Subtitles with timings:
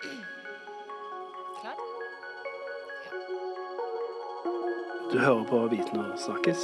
[0.00, 1.76] Klar?
[5.12, 6.62] Du hører på Viten og snakkes,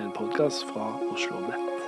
[0.00, 1.82] en podkast fra Oslo Nett.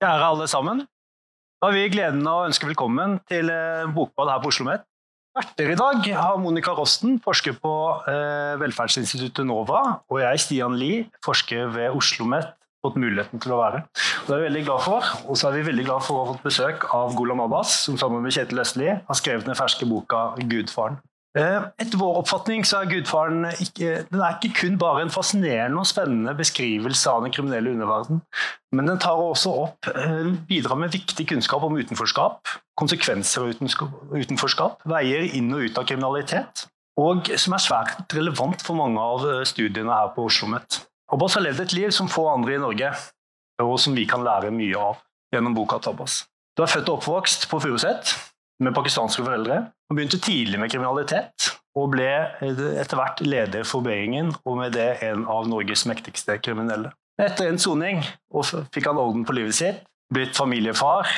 [0.00, 0.86] Kjære alle sammen.
[1.60, 4.89] Da har vi gleden av å ønske velkommen til eh, Bokbad her på Oslo Met.
[5.30, 7.72] Verter i dag har Monica Rosten, forsker på
[8.10, 12.48] eh, velferdsinstituttet NOVA, og jeg, Stian Lie, forsker ved Oslo Met,
[12.82, 13.84] fått muligheten til å være.
[14.26, 15.12] Det er vi veldig glad for.
[15.30, 18.00] Og så er vi veldig glad for å ha fått besøk av Golam Abbas, som
[18.00, 20.98] sammen med Kjetil Østli har skrevet den ferske boka 'Gudfaren'.
[21.38, 25.78] Eh, Etter vår oppfatning så er Gudfaren ikke, den er ikke kun bare en fascinerende
[25.78, 28.18] og spennende beskrivelse av den kriminelle underverden,
[28.74, 33.54] men den tar også opp, eh, bidrar med viktig kunnskap om utenforskap, konsekvenser av
[34.10, 36.66] utenforskap, veier inn og ut av kriminalitet,
[36.98, 40.82] og som er svært relevant for mange av eh, studiene her på Oslo Met.
[41.14, 42.90] Abbas har levd et liv som få andre i Norge,
[43.62, 44.98] og som vi kan lære mye av
[45.30, 45.94] gjennom boka til.
[46.56, 48.16] Du er født og oppvokst på Furuset
[48.58, 49.68] med pakistanske foreldre.
[49.90, 52.06] Han begynte tidlig med kriminalitet og ble
[52.40, 56.92] etter hvert leder for Beingen, og med det en av Norges mektigste kriminelle.
[57.20, 57.98] Etter en soning
[58.70, 59.82] fikk han orden på livet sitt,
[60.14, 61.10] blitt familiefar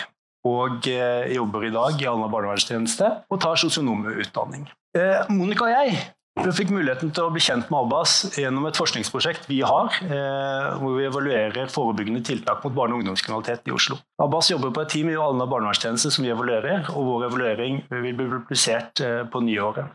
[0.49, 4.67] og eh, jobber i dag i Alna barnevernstjeneste og tar sosionomutdanning.
[4.97, 6.01] Eh, Monica og jeg
[6.41, 10.79] vi fikk muligheten til å bli kjent med Abbas gjennom et forskningsprosjekt vi har, eh,
[10.81, 13.99] hvor vi evaluerer forebyggende tiltak mot barne- og ungdomskriminalitet i Oslo.
[14.21, 18.15] Abbas jobber på et team i Alna barnevernstjeneste som vi evaluerer, og vår evaluering vil
[18.15, 19.87] bli publisert eh, på nyåret.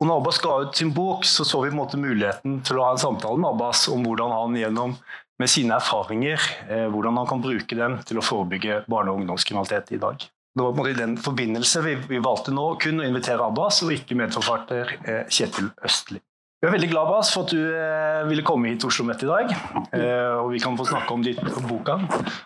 [0.00, 2.76] Og når Abbas ga ut sin bok, så så vi på en måte muligheten til
[2.76, 4.96] å ha en samtale med Abbas om hvordan han gjennom
[5.38, 9.92] med sine erfaringer, eh, hvordan han kan bruke dem til å forebygge barne- og ungdomskriminalitet
[9.92, 10.28] i dag.
[10.54, 13.42] Det var på en måte i den forbindelse vi, vi valgte nå kun å invitere
[13.42, 16.20] Abbas, og ikke medforfatter eh, Kjetil Østli.
[16.62, 19.24] Vi er veldig glad Abbas, for at du eh, ville komme hit til Oslo Met
[19.26, 19.50] i dag.
[19.98, 21.96] Eh, og vi kan få snakke om, ditt, om boka,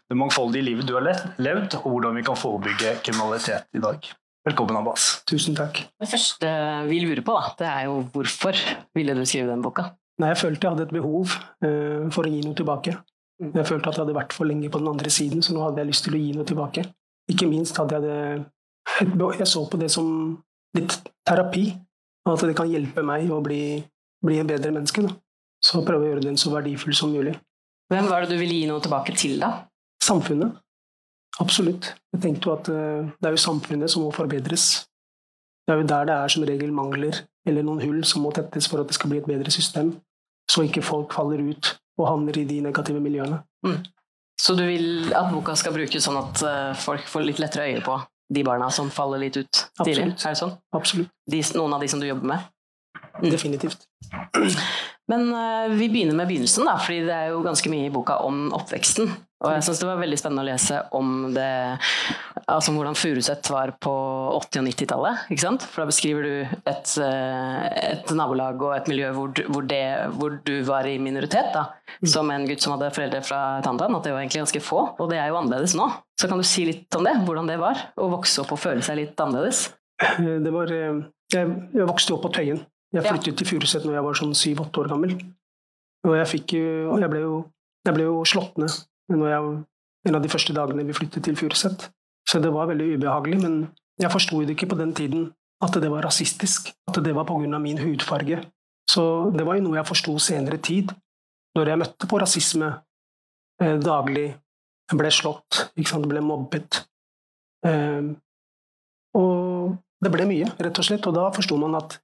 [0.09, 4.09] det mangfoldige livet du har le- levd, og hvordan vi kan forebygge kriminalitet i dag.
[4.49, 5.11] Velkommen, Abbas.
[5.29, 5.85] Tusen takk.
[6.01, 6.51] Det første
[6.89, 8.57] vi lurer på, da, det er jo hvorfor
[8.97, 9.91] ville du skrive den boka?
[10.19, 12.97] Nei, jeg følte jeg hadde et behov eh, for å gi noe tilbake.
[13.39, 15.85] Jeg følte at jeg hadde vært for lenge på den andre siden, så nå hadde
[15.85, 16.89] jeg lyst til å gi noe tilbake.
[17.29, 20.09] Ikke minst hadde jeg det Jeg så på det som
[20.77, 20.95] litt
[21.27, 21.71] terapi.
[22.29, 23.81] At det kan hjelpe meg å bli,
[24.25, 25.05] bli en bedre menneske.
[25.05, 25.15] Da.
[25.65, 27.35] Så prøve å gjøre den så verdifull som mulig.
[27.89, 29.65] Hvem var det du ville gi noe tilbake til, da?
[30.05, 30.59] Samfunnet.
[31.41, 31.95] Absolutt.
[32.13, 34.67] Jeg tenkte jo at eh, det er jo samfunnet som må forbedres.
[35.65, 38.69] Det er jo der det er som regel mangler eller noen hull som må tettes
[38.69, 39.95] for at det skal bli et bedre system,
[40.51, 43.41] så ikke folk faller ut og havner i de negative miljøene.
[44.39, 47.83] Så du vil at boka skal brukes sånn at eh, folk får litt lettere øye
[47.85, 47.97] på
[48.35, 50.13] de barna som faller litt ut tidlig?
[50.13, 50.27] Absolutt.
[50.27, 50.55] Er det sånn?
[50.79, 51.11] Absolutt.
[51.31, 52.47] De, noen av de som du jobber med?
[53.19, 53.31] Mm.
[53.33, 53.89] Definitivt.
[55.09, 58.19] Men eh, vi begynner med begynnelsen, da, fordi det er jo ganske mye i boka
[58.27, 59.09] om oppveksten.
[59.39, 61.51] Og jeg syns det var veldig spennende å lese om det,
[62.51, 63.93] altså hvordan Furuset var på
[64.35, 65.29] 80- og 90-tallet.
[65.63, 66.33] For da beskriver du
[66.67, 69.85] et, eh, et nabolag og et miljø hvor du, hvor, det,
[70.19, 71.69] hvor du var i minoritet, da.
[72.03, 73.85] Som en gutt som hadde foreldre fra et land.
[73.87, 74.83] At det var egentlig ganske få.
[74.99, 75.87] Og det er jo annerledes nå.
[76.19, 77.15] Så kan du si litt om det?
[77.23, 79.69] Hvordan det var å vokse opp og føle seg litt annerledes?
[80.19, 80.99] Det var, eh,
[81.31, 82.67] jeg, jeg vokste opp på Tøyen.
[82.95, 83.13] Jeg Ja.
[83.13, 85.13] flyttet til Furuset når jeg var sånn syv-åtte år gammel.
[86.07, 86.55] Og jeg, fikk,
[86.89, 87.45] og jeg, ble, jo,
[87.85, 88.71] jeg ble jo slått ned
[89.09, 89.65] jeg,
[90.07, 91.89] en av de første dagene vi flyttet til Furuset.
[92.29, 93.69] Så det var veldig ubehagelig, men
[94.01, 95.33] jeg forsto det ikke på den tiden
[95.65, 96.73] at det var rasistisk.
[96.89, 97.59] At det var pga.
[97.59, 98.45] min hudfarge.
[98.89, 100.93] Så det var jo noe jeg forsto senere tid,
[101.57, 102.69] når jeg møtte på rasisme
[103.61, 104.35] eh, daglig.
[104.91, 106.09] Jeg ble slått, ikke sant?
[106.09, 106.85] ble mobbet.
[107.67, 108.15] Eh,
[109.19, 111.07] og det ble mye, rett og slett.
[111.07, 111.99] Og da forsto man at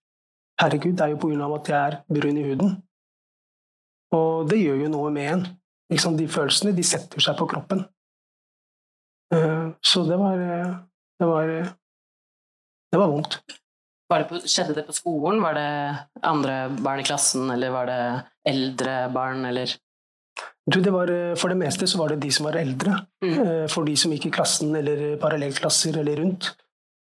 [0.61, 2.75] herregud, det er jo på grunn av at jeg er brun i huden.
[4.15, 5.45] Og det gjør jo noe med en.
[5.93, 6.17] Liksom.
[6.19, 7.85] De følelsene de setter seg på kroppen.
[9.35, 10.75] Eh, Så det var eh,
[11.21, 11.71] Det var, eh,
[12.93, 13.39] det var vondt.
[14.11, 15.41] Var det på, skjedde det på skolen?
[15.43, 15.71] Var det
[16.23, 18.01] andre barn i klassen, eller var det
[18.47, 19.75] eldre barn, eller
[20.67, 22.95] Du, det var, for det meste så var det de som var eldre.
[23.23, 23.69] Mm.
[23.69, 26.55] For de som gikk i klassen eller parallellklasser eller rundt,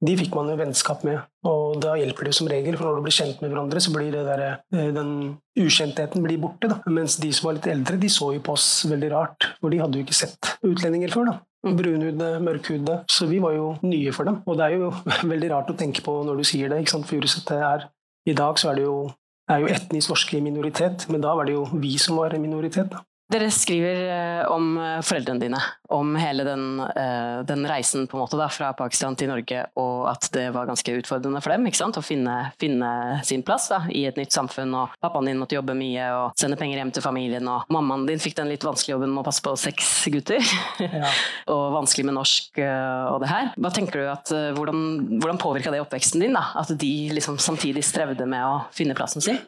[0.02, 1.22] de fikk man jo vennskap med.
[1.46, 3.94] Og da hjelper det jo som regel, for når du blir kjent med hverandre, så
[3.94, 4.42] blir det der,
[4.74, 5.12] eh, den
[5.58, 6.70] ukjentheten blir borte.
[6.72, 6.80] Da.
[6.88, 9.78] Mens de som var litt eldre, de så jo på oss veldig rart, for de
[9.78, 11.26] hadde jo ikke sett utlendinger før.
[11.26, 11.40] da.
[11.64, 13.04] Brunhudede, mørkhudede.
[13.08, 14.42] Så vi var jo nye for dem.
[14.48, 14.94] Og det er jo
[15.34, 16.80] veldig rart å tenke på når du sier det.
[16.82, 17.06] ikke sant?
[17.06, 17.90] Furuset er
[18.26, 19.12] I dag så er det jo,
[19.50, 22.90] er jo etnisk norske i minoritet, men da var det jo vi som var minoritet.
[22.90, 23.06] da.
[23.32, 25.60] Dere skriver eh, om eh, foreldrene dine,
[25.96, 30.50] om hele den, eh, den reisen måte da, fra Pakistan til Norge, og at det
[30.52, 32.00] var ganske utfordrende for dem ikke sant?
[32.00, 34.74] å finne, finne sin plass da, i et nytt samfunn.
[34.76, 38.20] og Pappaen din måtte jobbe mye og sende penger hjem til familien, og mammaen din
[38.20, 40.52] fikk den litt vanskelige jobben med å passe på seks gutter.
[40.82, 41.12] Ja.
[41.54, 43.54] og vanskelig med norsk og det her.
[43.56, 44.82] Hva tenker du at, Hvordan,
[45.22, 46.36] hvordan påvirka det oppveksten din?
[46.36, 46.50] da?
[46.60, 49.40] At de liksom samtidig strevde med å finne plassen sin?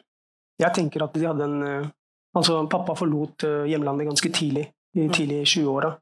[0.62, 1.92] Jeg tenker at de hadde en
[2.34, 4.66] Altså, pappa forlot eh, hjemlandet ganske tidlig,
[4.96, 5.12] i mm.
[5.14, 5.92] tidlig i 20-åra.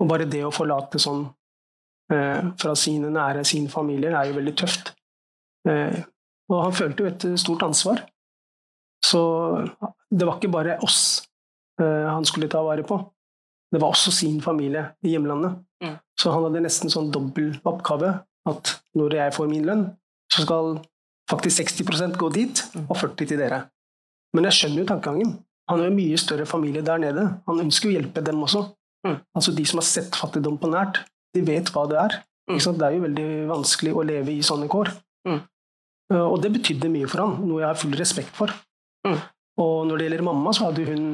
[0.00, 1.24] Og bare det å forlate sånn
[2.12, 4.92] eh, fra sine nære, sin familie, er jo veldig tøft.
[5.68, 5.98] Eh,
[6.52, 8.04] og han følte jo et stort ansvar.
[9.04, 9.20] Så
[10.10, 11.26] det var ikke bare oss
[11.80, 12.98] eh, han skulle ta vare på.
[13.72, 15.58] Det var også sin familie i hjemlandet.
[15.82, 15.96] Mm.
[16.18, 18.14] Så han hadde nesten sånn dobbel oppgave.
[18.46, 19.88] At når jeg får min lønn,
[20.32, 20.76] så skal
[21.30, 22.86] faktisk 60% gå dit, mm.
[22.86, 23.64] og 40 til dere.
[24.36, 25.34] Men jeg skjønner jo tankegangen.
[25.70, 27.26] Han har en mye større familie der nede.
[27.48, 28.62] Han ønsker å hjelpe dem også.
[29.06, 29.18] Mm.
[29.34, 31.02] Altså De som har sett fattigdom på nært,
[31.34, 32.18] de vet hva det er.
[32.50, 32.58] Mm.
[32.62, 34.92] Det er jo veldig vanskelig å leve i sånne kår.
[35.26, 35.40] Mm.
[36.12, 38.52] Uh, og det betydde mye for han, noe jeg har full respekt for.
[39.06, 39.18] Mm.
[39.62, 41.06] Og når det gjelder mamma, så hadde hun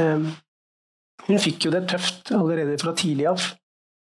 [0.00, 0.26] um,
[1.24, 3.42] Hun fikk jo det tøft allerede fra tidlig av.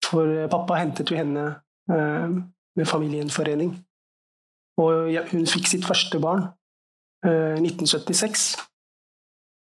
[0.06, 1.44] For uh, pappa hentet jo henne
[1.92, 2.28] uh,
[2.74, 3.74] med familiegjenforening.
[4.80, 6.48] Og hun fikk sitt første barn
[7.26, 8.54] uh, 1976.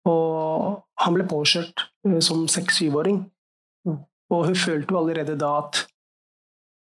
[0.09, 3.23] Og han ble påkjørt eh, som seks-syvåring.
[3.89, 3.99] Mm.
[4.33, 5.87] Og hun følte jo allerede da at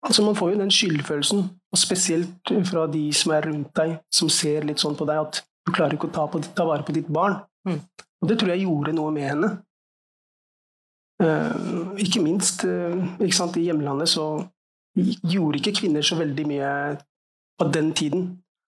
[0.01, 4.31] Altså, man får jo den skyldfølelsen, og spesielt fra de som er rundt deg, som
[4.33, 6.95] ser litt sånn på deg at du klarer ikke å ta, på, ta vare på
[6.95, 7.35] ditt barn.
[7.69, 7.77] Mm.
[8.21, 9.51] Og det tror jeg gjorde noe med henne.
[11.21, 14.25] Uh, ikke minst uh, ikke sant, i hjemlandet så
[14.97, 16.71] gjorde ikke kvinner så veldig mye
[17.61, 18.25] på den tiden,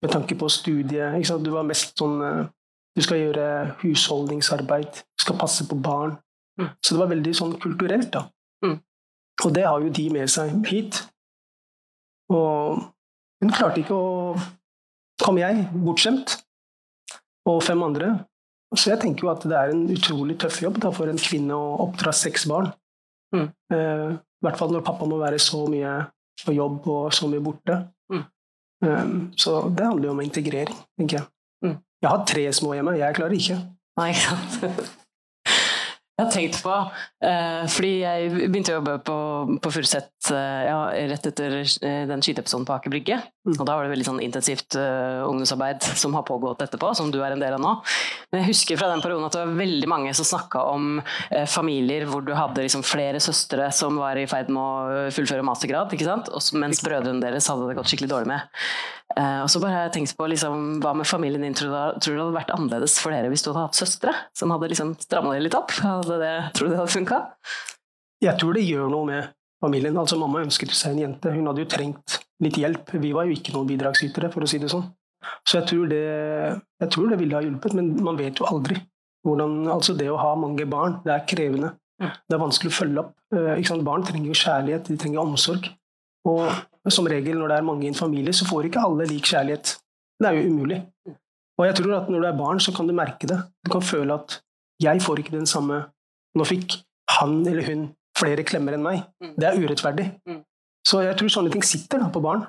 [0.01, 1.21] med tanke på studiet.
[1.45, 2.49] Du var mest sånn uh,
[2.95, 3.47] du skal gjøre
[3.81, 6.17] husholdningsarbeid, du skal passe på barn.
[6.59, 6.71] Mm.
[6.83, 8.25] Så det var veldig sånn kulturelt, da.
[8.65, 8.77] Mm.
[9.45, 10.99] Og det har jo de med seg hit.
[12.31, 12.81] Og
[13.41, 14.09] hun klarte ikke å
[15.21, 16.31] Kom jeg, bortskjemt,
[17.45, 18.07] og fem andre.
[18.73, 21.53] Så jeg tenker jo at det er en utrolig tøff jobb da, for en kvinne
[21.53, 22.71] å oppdra seks barn.
[23.35, 23.47] Mm.
[23.75, 25.91] Eh, I hvert fall når pappa må være så mye
[26.41, 27.77] på jobb og så mye borte.
[28.09, 28.23] Mm.
[28.87, 31.29] Eh, så det handler jo om integrering, tenker jeg.
[32.01, 33.61] Jeg har tre små hjemme, jeg klarer ikke.
[33.99, 34.97] Nei, ikke sant.
[36.21, 36.73] Jeg har tenkt på,
[37.25, 39.15] eh, fordi jeg begynte å jobbe på,
[39.63, 40.75] på Furuset eh, ja,
[41.09, 43.17] rett etter eh, den skyteepisoden på Aker Brygge.
[43.47, 43.55] Mm.
[43.55, 47.17] Og da var det veldig sånn intensivt uh, ungdomsarbeid som har pågått etterpå, som du
[47.25, 47.71] er en del av nå.
[48.29, 51.47] Men jeg husker fra den perioden at det var veldig mange som snakka om uh,
[51.49, 55.95] familier hvor du hadde liksom flere søstre som var i ferd med å fullføre mastergrad,
[55.97, 56.29] ikke sant?
[56.37, 58.61] Også, mens brødrene deres hadde det gått skikkelig dårlig med.
[59.17, 61.99] Uh, og så bare har jeg tenkt på liksom, hva med familien din tror du,
[62.03, 64.69] tror du det hadde vært annerledes for dere hvis du hadde hatt søstre som hadde
[64.71, 65.73] liksom stramma det litt opp?
[65.73, 67.21] Det, tror du det hadde funka?
[68.21, 69.31] Jeg tror det gjør noe med
[69.61, 69.97] familien.
[69.97, 71.33] Altså Mamma ønsket seg en jente.
[71.33, 72.93] Hun hadde jo trengt litt hjelp.
[73.01, 74.87] Vi var jo ikke noen bidragsytere, for å si det sånn.
[75.45, 76.05] Så jeg tror det,
[76.81, 78.79] jeg tror det ville ha hjulpet, men man vet jo aldri.
[79.25, 81.75] Hvordan, altså det å ha mange barn, det er krevende.
[82.01, 83.13] Det er vanskelig å følge opp.
[83.35, 85.69] Eh, barn trenger jo kjærlighet, de trenger omsorg.
[86.29, 86.47] Og
[86.89, 89.75] som regel når det er mange i en familie, så får ikke alle lik kjærlighet.
[90.19, 90.79] Det er jo umulig.
[91.59, 93.37] Og jeg tror at når du er barn, så kan du merke det.
[93.65, 94.39] Du kan føle at
[94.81, 95.83] jeg får ikke den samme
[96.31, 96.77] Nå fikk
[97.11, 97.81] han eller hun
[98.15, 99.01] flere klemmer enn meg.
[99.35, 100.05] Det er urettferdig.
[100.87, 102.45] Så jeg tror sånne ting sitter da på barn.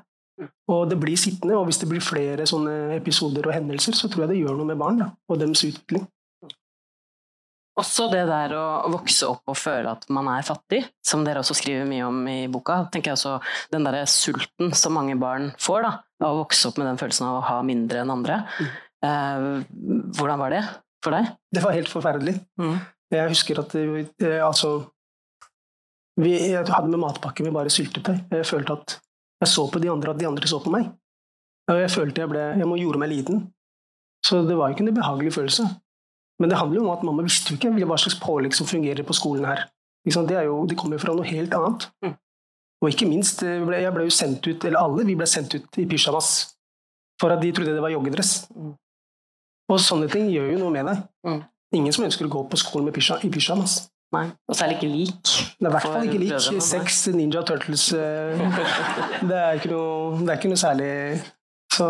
[0.71, 4.23] Og det blir sittende, og hvis det blir flere sånne episoder og hendelser, så tror
[4.23, 6.06] jeg det gjør noe med barn da, og deres utvikling.
[7.81, 11.57] Også det der å vokse opp og føle at man er fattig, som dere også
[11.57, 12.83] skriver mye om i boka.
[12.93, 13.38] tenker jeg også
[13.73, 17.29] Den der sulten som mange barn får, da, av å vokse opp med den følelsen
[17.31, 18.43] av å ha mindre enn andre.
[18.61, 18.73] Mm.
[19.09, 19.47] Eh,
[20.19, 20.62] hvordan var det
[21.02, 21.31] for deg?
[21.49, 22.35] Det var helt forferdelig.
[22.61, 22.76] Mm.
[23.12, 24.75] Jeg husker at eh, altså
[26.21, 28.19] vi, Jeg hadde med matpakke med bare syltetøy.
[28.37, 28.99] Jeg følte at
[29.43, 30.91] jeg så på de andre, at de andre så på meg.
[31.73, 33.47] Og jeg følte jeg, ble, jeg må gjorde meg liten.
[34.23, 35.64] Så det var ikke en behagelig følelse.
[36.42, 39.06] Men det handler jo om at mamma visste jo ikke hva slags pålegg som fungerer
[39.06, 39.68] på skolen her.
[40.02, 41.87] Det, jo, det kommer fra noe helt annet.
[42.02, 42.16] Mm.
[42.82, 45.78] Og ikke minst, eh, jeg ble jo sendt ut, eller alle vi ble sendt ut
[45.78, 46.32] i pysjamas
[47.22, 48.49] for at de trodde det var joggedress.
[48.50, 48.75] Mm.
[49.70, 51.04] Og sånne ting gjør jo noe med deg.
[51.28, 51.40] Mm.
[51.78, 53.84] Ingen som ønsker å gå på skolen med pysja, i pysjamas.
[54.12, 55.30] Nei, Og særlig ikke lik.
[55.56, 56.34] Det er i hvert fall ikke lik.
[56.66, 58.42] Seks Ninja Turtles eh,
[59.30, 60.90] det, er noe, det, er ikke noe, særlig
[61.72, 61.87] Så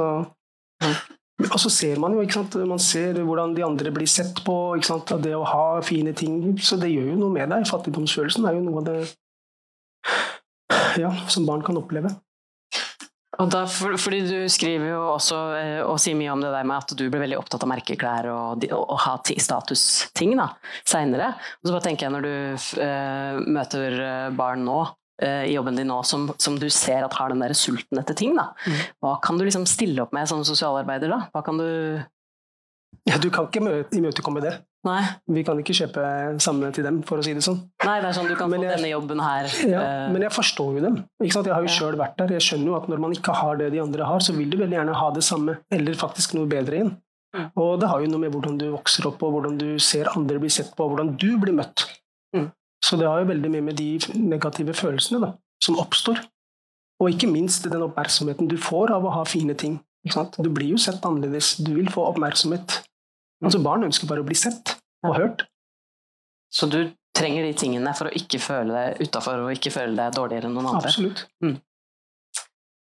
[1.43, 2.55] og så ser man jo, ikke sant?
[2.69, 4.57] man ser hvordan de andre blir sett på.
[4.79, 5.15] Ikke sant?
[5.25, 6.37] Det å ha fine ting.
[6.63, 7.67] Så det gjør jo noe med deg.
[7.71, 8.99] Fattigdomsfølelsen er jo noe av det
[11.01, 12.13] ja, som barn kan oppleve.
[13.41, 16.67] Og da, for, fordi du skriver jo også eh, og sier mye om det der
[16.69, 20.51] med at du blir veldig opptatt av merkeklær og, og, og ha ti- statusting da,
[20.85, 21.31] seinere.
[21.65, 24.83] Så bare tenker jeg når du eh, møter eh, barn nå
[25.23, 28.35] i jobben din nå som, som du ser at har den der sulten etter ting,
[28.37, 28.49] da.
[28.67, 28.81] Mm.
[29.03, 31.21] Hva kan du liksom stille opp med som sosialarbeider da?
[31.35, 31.69] Hva kan du
[33.09, 34.53] Ja, du kan ikke mø- imøtekomme det.
[34.85, 35.01] Nei,
[35.31, 37.61] Vi kan ikke kjøpe samme til dem, for å si det sånn.
[37.87, 39.47] Nei det er sånn du kan Men få jeg- denne jobben her.
[39.71, 40.97] Ja, uh, men jeg forstår jo dem.
[41.23, 41.77] Jeg har jo Ja.
[41.79, 42.29] sjøl vært der.
[42.35, 44.57] Jeg skjønner jo at når man ikke har det de andre har, så vil du
[44.59, 46.97] veldig gjerne ha det samme, eller faktisk noe bedre igjen.
[47.35, 47.51] Mm.
[47.57, 50.39] Og det har jo noe med hvordan du vokser opp, og hvordan du ser andre
[50.39, 51.87] bli sett på, og hvordan du blir møtt.
[52.37, 52.51] Mm.
[52.83, 56.19] Så det har jo veldig mye med de negative følelsene da, som oppstår.
[57.03, 59.79] Og ikke minst den oppmerksomheten du får av å ha fine ting.
[60.39, 61.57] Du blir jo sett annerledes.
[61.63, 62.81] Du vil få oppmerksomhet.
[63.43, 65.47] Altså Barn ønsker bare å bli sett og hørt.
[66.53, 70.15] Så du trenger de tingene for å ikke føle deg utafor og ikke føle deg
[70.17, 70.91] dårligere enn noen andre.
[70.91, 71.25] Absolutt.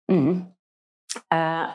[0.10, 0.31] Mhm.
[1.34, 1.67] Eh,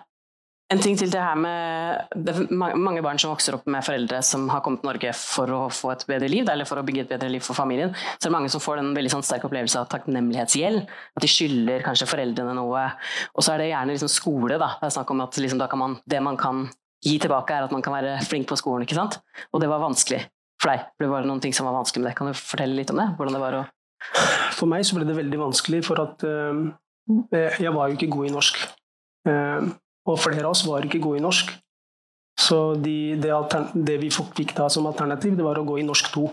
[0.73, 4.21] en ting til det her med det er mange barn som vokser opp med foreldre
[4.25, 7.04] som har kommet til Norge for å få et bedre liv, eller for å bygge
[7.04, 7.92] et bedre liv for familien.
[8.16, 10.87] Så er det mange som får en veldig sånn sterk opplevelse av takknemlighetsgjeld.
[10.88, 12.87] At de skylder kanskje foreldrene noe.
[13.35, 14.56] Og så er det gjerne liksom skole.
[14.61, 14.71] Da.
[14.80, 16.64] Det er snakk om at liksom man, det man kan
[17.04, 18.88] gi tilbake, er at man kan være flink på skolen.
[18.88, 19.21] ikke sant?
[19.52, 20.25] Og det var vanskelig
[20.62, 20.88] for deg.
[21.00, 22.16] Det var noen ting som var vanskelig med det.
[22.18, 23.11] Kan du fortelle litt om det?
[23.18, 23.64] Hvordan det var å
[24.56, 26.66] For meg så ble det veldig vanskelig, for at øh,
[27.33, 28.59] jeg var jo ikke god i norsk.
[29.28, 29.68] Eh,
[30.06, 31.52] og flere av oss var ikke gode i norsk.
[32.40, 33.30] Så de, det,
[33.87, 36.25] det vi fikk da som alternativ, det var å gå i norsk 2.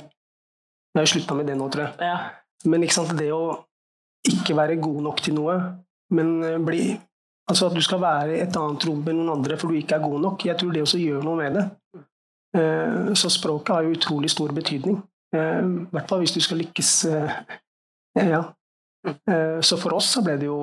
[0.96, 1.94] Jeg har slutta med det nå, tror jeg.
[2.02, 2.18] Ja.
[2.66, 3.44] Men ikke sant, det å
[4.28, 5.56] ikke være god nok til noe,
[6.14, 6.84] men eh, bli
[7.50, 9.98] Altså at du skal være i et annet rom enn noen andre for du ikke
[9.98, 11.64] er god nok, jeg tror det også gjør noe med det.
[12.56, 15.02] Eh, Så språket har jo utrolig stor betydning.
[15.36, 16.92] Eh, I hvert fall hvis du skal lykkes.
[17.12, 17.34] eh,
[18.16, 18.44] Ja.
[19.04, 20.60] Eh, Så for oss så ble det jo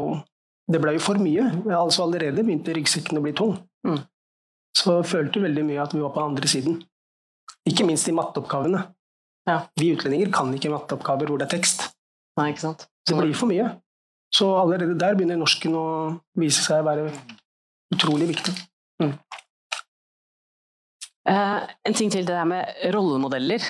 [0.69, 1.47] Det ble jo for mye.
[1.73, 3.57] Altså Allerede begynte ryggsekken å bli tung.
[3.89, 4.03] Mm.
[4.77, 6.79] Så følte veldig mye at vi var på andre siden.
[7.69, 8.83] Ikke minst i matteoppgavene.
[9.49, 9.63] Ja.
[9.81, 11.89] Vi utlendinger kan ikke matteoppgaver hvor det er tekst.
[12.39, 12.87] Nei, ikke sant?
[13.09, 13.71] Det blir for mye.
[14.35, 15.87] Så allerede der begynner norsken å
[16.39, 17.09] vise seg å være
[17.95, 18.53] utrolig viktig.
[21.29, 23.61] Eh, en ting til det der med rollemodeller.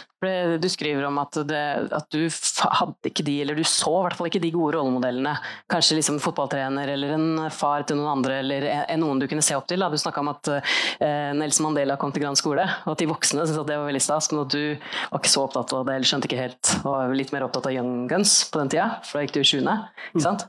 [0.62, 1.62] Du skriver om at, det,
[1.94, 5.32] at du hadde ikke de, eller du så i hvert fall ikke de gode rollemodellene.
[5.70, 9.58] Kanskje liksom fotballtrener eller en far til noen andre, eller en, noen du kunne se
[9.58, 9.82] opp til.
[9.82, 9.90] Da.
[9.90, 13.42] Du snakka om at eh, Nelson Mandela kom til Grand skole, og at de voksne
[13.42, 14.64] syntes at det var veldig stas, men at du
[15.10, 17.70] var ikke så opptatt av det, eller skjønte ikke helt, og var litt mer opptatt
[17.70, 19.78] av Young Guns på den tida, for da gikk du i sjuende.
[20.12, 20.46] Ikke sant?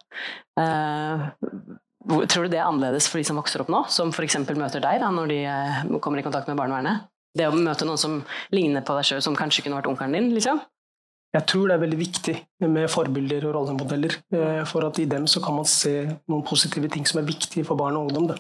[0.60, 1.78] Eh, hvor-
[2.10, 4.40] Tror du det er annerledes for de som vokser opp nå, som f.eks.
[4.58, 7.06] møter deg da, når de eh, kommer i kontakt med barnevernet?
[7.38, 8.16] Det å møte noen som
[8.56, 10.32] ligner på deg sjøl, som kanskje kunne vært onkelen din?
[10.34, 10.62] liksom?
[11.30, 12.34] Jeg tror det er veldig viktig
[12.74, 15.94] med forbilder og rollemodeller, eh, for at i dem så kan man se
[16.26, 18.32] noen positive ting som er viktige for barn og ungdom.
[18.32, 18.40] Da.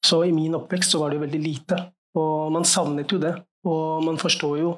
[0.00, 1.82] Så i min oppvekst så var det veldig lite,
[2.16, 3.36] og man savnet jo det.
[3.68, 4.72] Og man forstår jo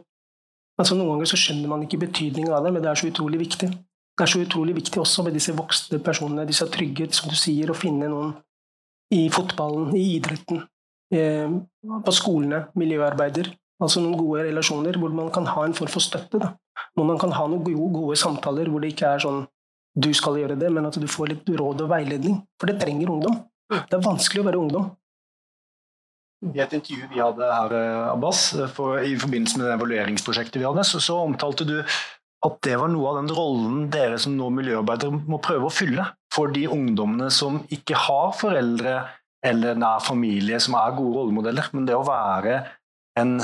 [0.74, 3.38] altså Noen ganger så skjønner man ikke betydningen av det, men det er så utrolig
[3.44, 3.68] viktig.
[4.14, 7.70] Det er så utrolig viktig også med disse voksne personene, disse trygge, som du sier,
[7.70, 8.34] å finne noen
[9.14, 10.62] i fotballen, i idretten,
[11.14, 11.50] eh,
[12.06, 13.50] på skolene, miljøarbeider.
[13.82, 16.38] Altså noen gode relasjoner hvor man kan ha en form for støtte.
[16.38, 16.52] Da.
[16.94, 19.42] Hvor man kan ha noen gode, gode samtaler hvor det ikke er sånn
[19.94, 22.40] du skal gjøre det, men at du får litt råd og veiledning.
[22.58, 23.36] For det trenger ungdom.
[23.70, 24.88] Det er vanskelig å være ungdom.
[26.54, 30.60] I et intervju vi hadde her, eh, Abbas, eh, for, i forbindelse med det evalueringsprosjektet
[30.60, 31.78] vi hadde, så, så omtalte du
[32.44, 36.06] at det var noe av den rollen dere som nå miljøarbeidere må prøve å fylle
[36.34, 38.98] for de ungdommene som ikke har foreldre
[39.44, 41.68] eller nær familie som er gode rollemodeller.
[41.76, 42.58] Men det å være
[43.20, 43.36] en,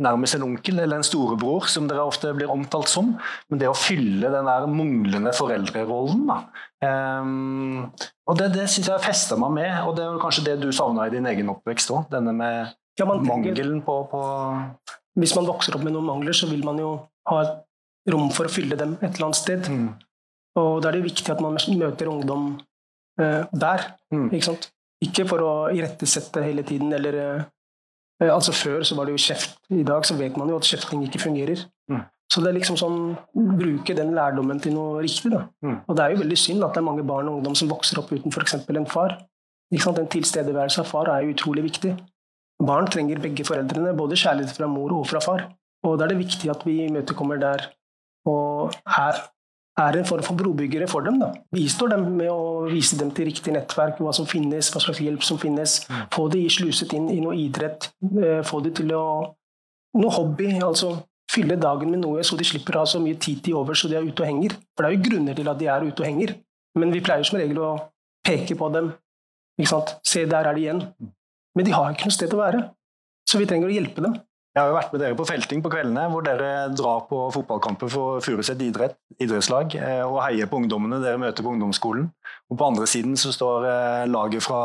[0.00, 3.14] nærmest en onkel eller en storebror, som dere ofte blir omtalt som,
[3.50, 6.28] men det å fylle den der manglende foreldrerollen.
[6.86, 7.88] Ehm,
[8.28, 11.08] og Det, det syns jeg festa meg med, og det er kanskje det du savna
[11.08, 12.06] i din egen oppvekst òg.
[12.12, 14.22] Denne med Ja, man mangelen på, på
[15.16, 16.94] hvis man vokser opp med noen mangler, så vil man jo
[17.28, 17.54] ha et
[18.10, 19.68] rom for å fylle dem et eller annet sted.
[19.68, 19.88] mm,
[20.56, 22.60] Og da er det viktig at man møter ungdom
[23.20, 23.84] eh, der.
[24.12, 24.56] mm, Ikke?
[25.02, 27.42] Ikke for å irettesette hele tiden, eller eh,
[28.22, 29.56] Altså Før så var det jo kjeft.
[29.74, 31.64] I dag så vet man jo at kjefting ikke fungerer.
[31.90, 32.04] Mm.
[32.32, 35.32] Så det er liksom sånn Bruke den lærdommen til noe riktig.
[35.32, 35.48] da.
[35.64, 35.80] Mm.
[35.88, 37.98] Og det er jo veldig synd at det er mange barn og ungdom som vokser
[37.98, 38.54] opp uten f.eks.
[38.54, 39.16] en far.
[39.72, 39.98] Ikke sant?
[39.98, 41.96] En tilstedeværelse av far er jo utrolig viktig.
[42.62, 45.48] Barn trenger begge foreldrene, både kjærlighet fra mor og fra far.
[45.82, 47.66] Og da er det viktig at vi imøtekommer der
[48.28, 49.20] og er,
[49.82, 51.20] er en form for brobyggere for dem.
[51.22, 51.32] da.
[51.54, 55.24] Bistår dem med å vise dem til riktig nettverk, hva som finnes, hva slags hjelp
[55.26, 55.80] som finnes.
[56.14, 59.06] Få de sluset inn i noe idrett, eh, få de til å
[59.92, 60.94] Noe hobby, altså
[61.32, 63.90] fylle dagen med noe så de slipper å ha så mye tid til over så
[63.90, 64.54] de er ute og henger.
[64.72, 66.34] For det er jo grunner til at de er ute og henger.
[66.80, 67.72] Men vi pleier som regel å
[68.26, 68.92] peke på dem.
[69.60, 69.94] Ikke sant?
[70.08, 70.82] Se, der er de igjen.
[71.56, 72.62] Men de har ikke noe sted å være.
[73.28, 74.16] Så vi trenger å hjelpe dem.
[74.52, 77.88] Jeg har jo vært med dere på felting på kveldene, hvor dere drar på fotballkamper
[77.88, 82.10] for Furuset idrett, idrettslag eh, og heier på ungdommene dere møter på ungdomsskolen.
[82.52, 84.58] Og På andre siden så står eh, laget fra,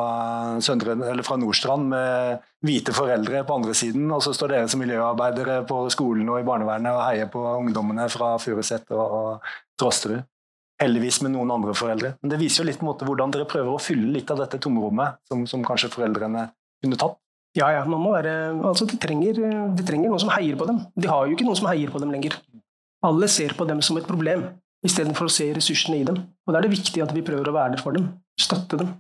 [0.60, 5.62] Søndre, fra Nordstrand med hvite foreldre på andre siden, og så står dere som miljøarbeidere
[5.70, 10.20] på skolen og i barnevernet og heier på ungdommene fra Furuset og, og Trosterud.
[10.84, 12.12] Heldigvis med noen andre foreldre.
[12.20, 14.44] Men det viser jo litt på en måte hvordan dere prøver å fylle litt av
[14.44, 16.50] dette tomrommet som, som kanskje foreldrene
[16.84, 17.16] kunne tatt.
[17.58, 18.34] Ja, ja, man må være,
[18.70, 19.40] altså de, trenger,
[19.74, 20.84] de trenger noen som heier på dem.
[20.94, 22.38] De har jo ikke noen som heier på dem lenger.
[23.08, 24.44] Alle ser på dem som et problem,
[24.86, 26.22] istedenfor å se ressursene i dem.
[26.46, 28.94] Og Da er det viktig at vi prøver å være der for dem, støtte dem.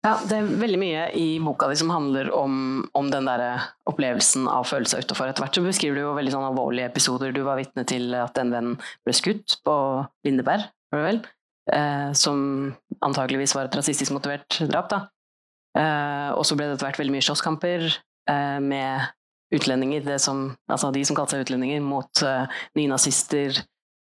[0.00, 4.48] Ja, Det er veldig mye i boka di som handler om, om den der opplevelsen
[4.48, 5.28] av følelser utafor.
[5.28, 7.34] Etter hvert så beskriver du jo veldig sånn alvorlige episoder.
[7.36, 8.70] Du var vitne til at en venn
[9.04, 9.76] ble skutt på
[10.24, 11.20] Lindeberg, var det vel?
[11.70, 12.40] Eh, som
[13.04, 14.88] antageligvis var et rasistisk motivert drap.
[14.88, 15.04] da.
[15.78, 19.10] Uh, og så ble det etter hvert veldig mye slåsskamper uh, med
[19.54, 23.60] utlendinger, som, altså de som kalte seg utlendinger, mot uh, nynazister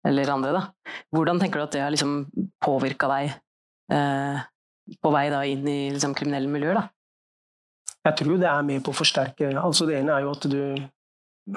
[0.07, 0.53] eller andre.
[0.55, 0.93] Da.
[1.15, 2.21] Hvordan tenker du at det har liksom
[2.63, 3.35] påvirka deg
[5.03, 6.79] på vei da inn i liksom, kriminelle miljøer?
[6.79, 6.85] Da?
[8.07, 10.61] Jeg tror det er med på å forsterke altså Det ene er jo at du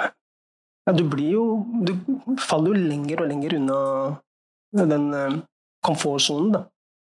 [0.01, 1.43] ja, Du blir jo
[1.85, 1.93] Du
[2.41, 3.77] faller jo lenger og lenger unna
[4.89, 5.05] den
[5.85, 6.57] komfortsonen.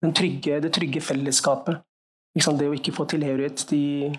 [0.03, 1.83] Den trygge, det trygge fellesskapet
[2.35, 4.15] det å ikke få tilhørighet til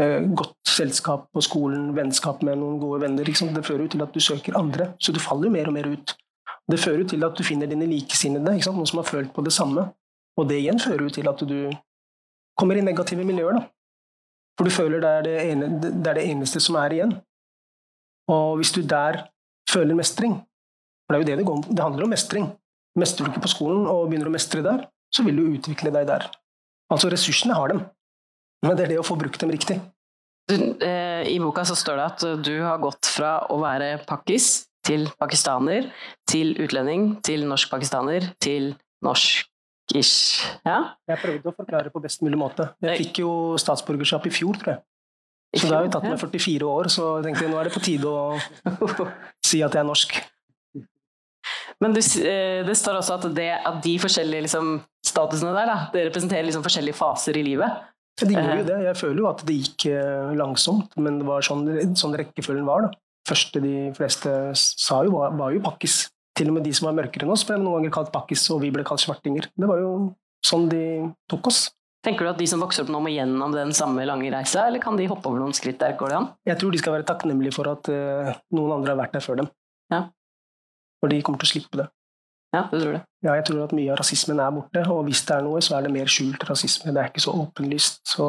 [0.00, 4.12] eh, godt selskap på skolen, vennskap med noen gode venner, det fører jo til at
[4.12, 4.94] du søker andre.
[5.00, 6.16] Så du faller jo mer og mer ut.
[6.66, 9.52] Det fører jo til at du finner dine likesinnede, noen som har følt på det
[9.52, 9.86] samme.
[10.36, 11.70] Og det igjen fører jo til at du
[12.58, 13.56] kommer i negative miljøer.
[13.56, 13.62] Da.
[14.58, 17.16] For du føler det er det, ene, det er det eneste som er igjen.
[18.28, 19.22] Og hvis du der
[19.70, 20.36] føler mestring,
[21.06, 22.48] for det er jo det det går det handler om mestring
[22.96, 26.06] Mestrer du ikke på skolen og begynner å mestre der, så vil du utvikle deg
[26.08, 26.24] der.
[26.92, 27.82] Altså, ressursene har dem,
[28.64, 29.80] men det er det å få brukt dem riktig.
[30.46, 34.66] Du, eh, I boka så står det at du har gått fra å være pakkis
[34.86, 35.88] til pakistaner,
[36.30, 40.44] til utlending, til norsk-pakistaner, til norsk-ish.
[40.66, 40.94] Ja?
[41.10, 42.68] Jeg prøvde å forklare på best mulig måte.
[42.84, 44.84] Jeg fikk jo statsborgerskap i fjor, tror jeg.
[45.56, 47.82] Så da har vi tatt meg 44 år, så jeg tenkte nå er det på
[47.82, 48.38] tide å
[49.48, 50.16] si at jeg er norsk.
[51.84, 55.76] Men du, eh, det står også at, det, at de forskjellige liksom, statusene der, da,
[55.92, 57.84] det representerer liksom forskjellige faser i livet.
[58.16, 58.68] Det gjorde jo eh.
[58.70, 58.78] det.
[58.88, 61.66] Jeg føler jo at det gikk eh, langsomt, men det var sånn,
[61.98, 62.88] sånn rekkefølgen var.
[62.88, 63.00] da.
[63.28, 66.06] første de fleste sa jo, var, var jo pakkis.
[66.36, 68.60] Til og med de som var mørkere enn oss, ble noen ganger kalt pakkis, og
[68.64, 69.48] vi ble kalt svartinger.
[69.56, 69.92] Det var jo
[70.44, 70.84] sånn de
[71.28, 71.66] tok oss.
[72.06, 74.80] Tenker du at de som vokser opp nå må gjennom den samme lange reisa, eller
[74.82, 75.96] kan de hoppe over noen skritt der?
[75.98, 76.28] Går det an?
[76.46, 79.40] Jeg tror de skal være takknemlige for at uh, noen andre har vært der før
[79.42, 79.48] dem.
[79.92, 80.04] Ja.
[81.02, 81.86] For de kommer til å slippe det.
[82.54, 83.02] Ja, du tror det?
[83.26, 84.82] Ja, jeg tror at mye av rasismen er borte.
[84.92, 86.94] Og hvis det er noe, så er det mer skjult rasisme.
[86.94, 88.02] Det er ikke så åpenlyst.
[88.08, 88.28] Så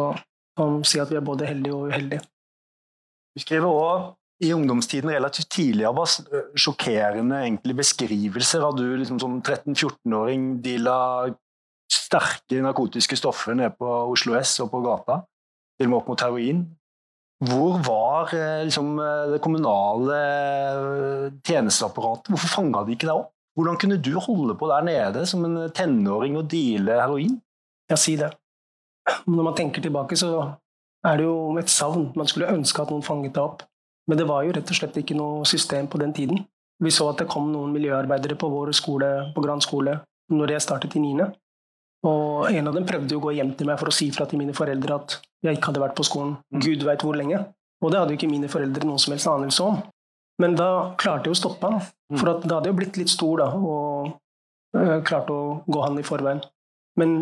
[0.59, 2.23] man må si at vi er både heldige og uheldige.
[3.37, 6.19] Du skriver òg i ungdomstiden relativt tidlig av oss
[6.57, 10.97] sjokkerende egentlig, beskrivelser av du liksom, som 13-14-åring deala
[11.89, 15.21] sterke narkotiske stoffer nede på Oslo S og på gata,
[15.77, 16.65] til og med opp mot heroin.
[17.45, 18.95] Hvor var eh, liksom,
[19.31, 20.19] det kommunale
[21.45, 22.31] tjenesteapparatet?
[22.33, 23.33] Hvorfor fanga de ikke deg opp?
[23.57, 27.39] Hvordan kunne du holde på der nede som en tenåring og deale heroin?
[27.89, 28.29] Ja, si det.
[29.25, 30.29] Når man tenker tilbake, så
[31.05, 32.11] er det jo et savn.
[32.17, 33.63] Man skulle ønske at noen fanget det opp.
[34.07, 36.45] Men det var jo rett og slett ikke noe system på den tiden.
[36.83, 39.97] Vi så at det kom noen miljøarbeidere på vår skole, på Gran skole,
[40.31, 41.31] når jeg startet i niende.
[42.07, 44.27] Og en av dem prøvde jo å gå hjem til meg for å si fra
[44.29, 46.61] til mine foreldre at jeg ikke hadde vært på skolen mm.
[46.63, 47.41] gud veit hvor lenge.
[47.83, 49.81] Og det hadde jo ikke mine foreldre noen som helst anelse om.
[50.41, 50.69] Men da
[51.01, 51.81] klarte jeg å stoppe han.
[52.13, 54.13] for For da hadde jeg blitt litt stor da, og
[54.77, 56.43] uh, klarte å gå han i forveien.
[56.97, 57.17] Men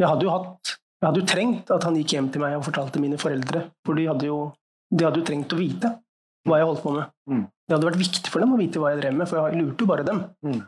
[0.00, 2.62] jeg hadde jo hatt jeg hadde jo trengt at han gikk hjem til meg og
[2.64, 3.66] fortalte mine foreldre.
[3.84, 4.38] For de hadde jo,
[4.88, 5.90] de hadde jo trengt å vite
[6.48, 7.10] hva jeg holdt på med.
[7.28, 7.42] Mm.
[7.44, 9.84] Det hadde vært viktig for dem å vite hva jeg drev med, for jeg lurte
[9.84, 10.22] jo bare dem.
[10.44, 10.62] Mm.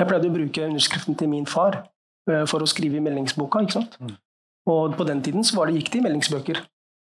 [0.00, 1.76] Jeg pleide å bruke underskriften til min far
[2.26, 3.62] for å skrive i meldingsboka.
[3.64, 3.98] ikke sant?
[4.00, 4.14] Mm.
[4.72, 6.62] Og på den tiden så var det, gikk det i meldingsbøker.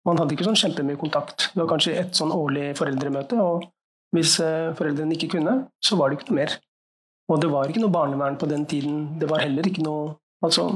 [0.07, 1.49] Man hadde ikke sånn kjempemye kontakt.
[1.53, 3.41] Det var kanskje ett sånn årlig foreldremøte.
[3.41, 3.67] og
[4.15, 6.55] hvis eh, foreldrene ikke kunne, så var det ikke noe mer.
[7.29, 9.19] Og det var ikke noe barnevern på den tiden.
[9.21, 10.69] Det var heller ikke noe Altså,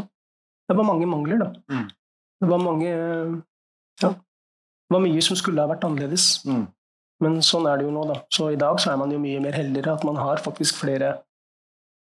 [0.68, 1.46] det var mange mangler, da.
[1.72, 1.84] Mm.
[2.44, 2.90] Det var mange
[4.02, 4.10] Ja.
[4.12, 6.44] Det var mye som skulle ha vært annerledes.
[6.44, 6.66] Mm.
[7.24, 8.18] Men sånn er det jo nå, da.
[8.28, 9.94] Så i dag så er man jo mye mer heldigere.
[9.96, 11.14] At man har faktisk flere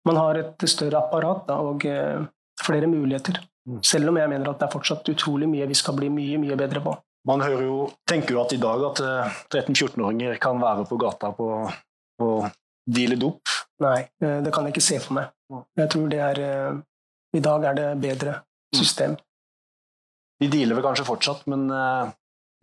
[0.09, 2.23] Man har et større apparat da, og eh,
[2.63, 3.41] flere muligheter.
[3.69, 3.81] Mm.
[3.85, 6.57] Selv om jeg mener at det er fortsatt utrolig mye vi skal bli mye, mye
[6.59, 6.95] bedre på.
[7.29, 9.03] Man hører jo, tenker jo at i dag at
[9.53, 11.51] 13-14-åringer eh, kan være på gata på,
[12.21, 12.31] på
[12.89, 13.43] deale dop.
[13.85, 15.35] Nei, eh, det kan jeg ikke se for meg.
[15.77, 16.39] Jeg tror det er
[17.35, 18.79] I dag er det bedre mm.
[18.79, 19.17] system.
[20.41, 21.67] De dealer vel kanskje fortsatt, men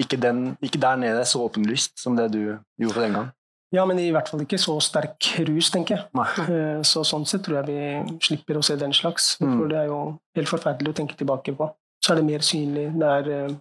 [0.02, 3.28] ikke, den, ikke der nede så åpenlyst som det du gjorde den gang.
[3.76, 6.06] Ja, men i hvert fall ikke så sterk rus, tenker jeg.
[6.16, 6.28] Nei.
[6.48, 9.34] Eh, Så sånn sett tror jeg vi slipper å se den slags.
[9.42, 9.58] Mm.
[9.58, 10.00] For det er jo
[10.40, 11.68] helt forferdelig å tenke tilbake på.
[12.04, 12.88] Så er det mer synlig.
[12.96, 13.56] Det er eh,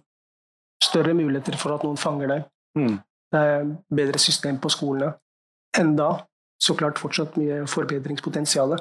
[0.83, 2.47] større muligheter for at noen fanger deg.
[2.79, 2.95] Mm.
[3.33, 3.67] Det er
[3.99, 5.11] bedre system på skolene.
[5.75, 6.13] Enda
[6.63, 8.77] så klart fortsatt mye forbedringspotensial.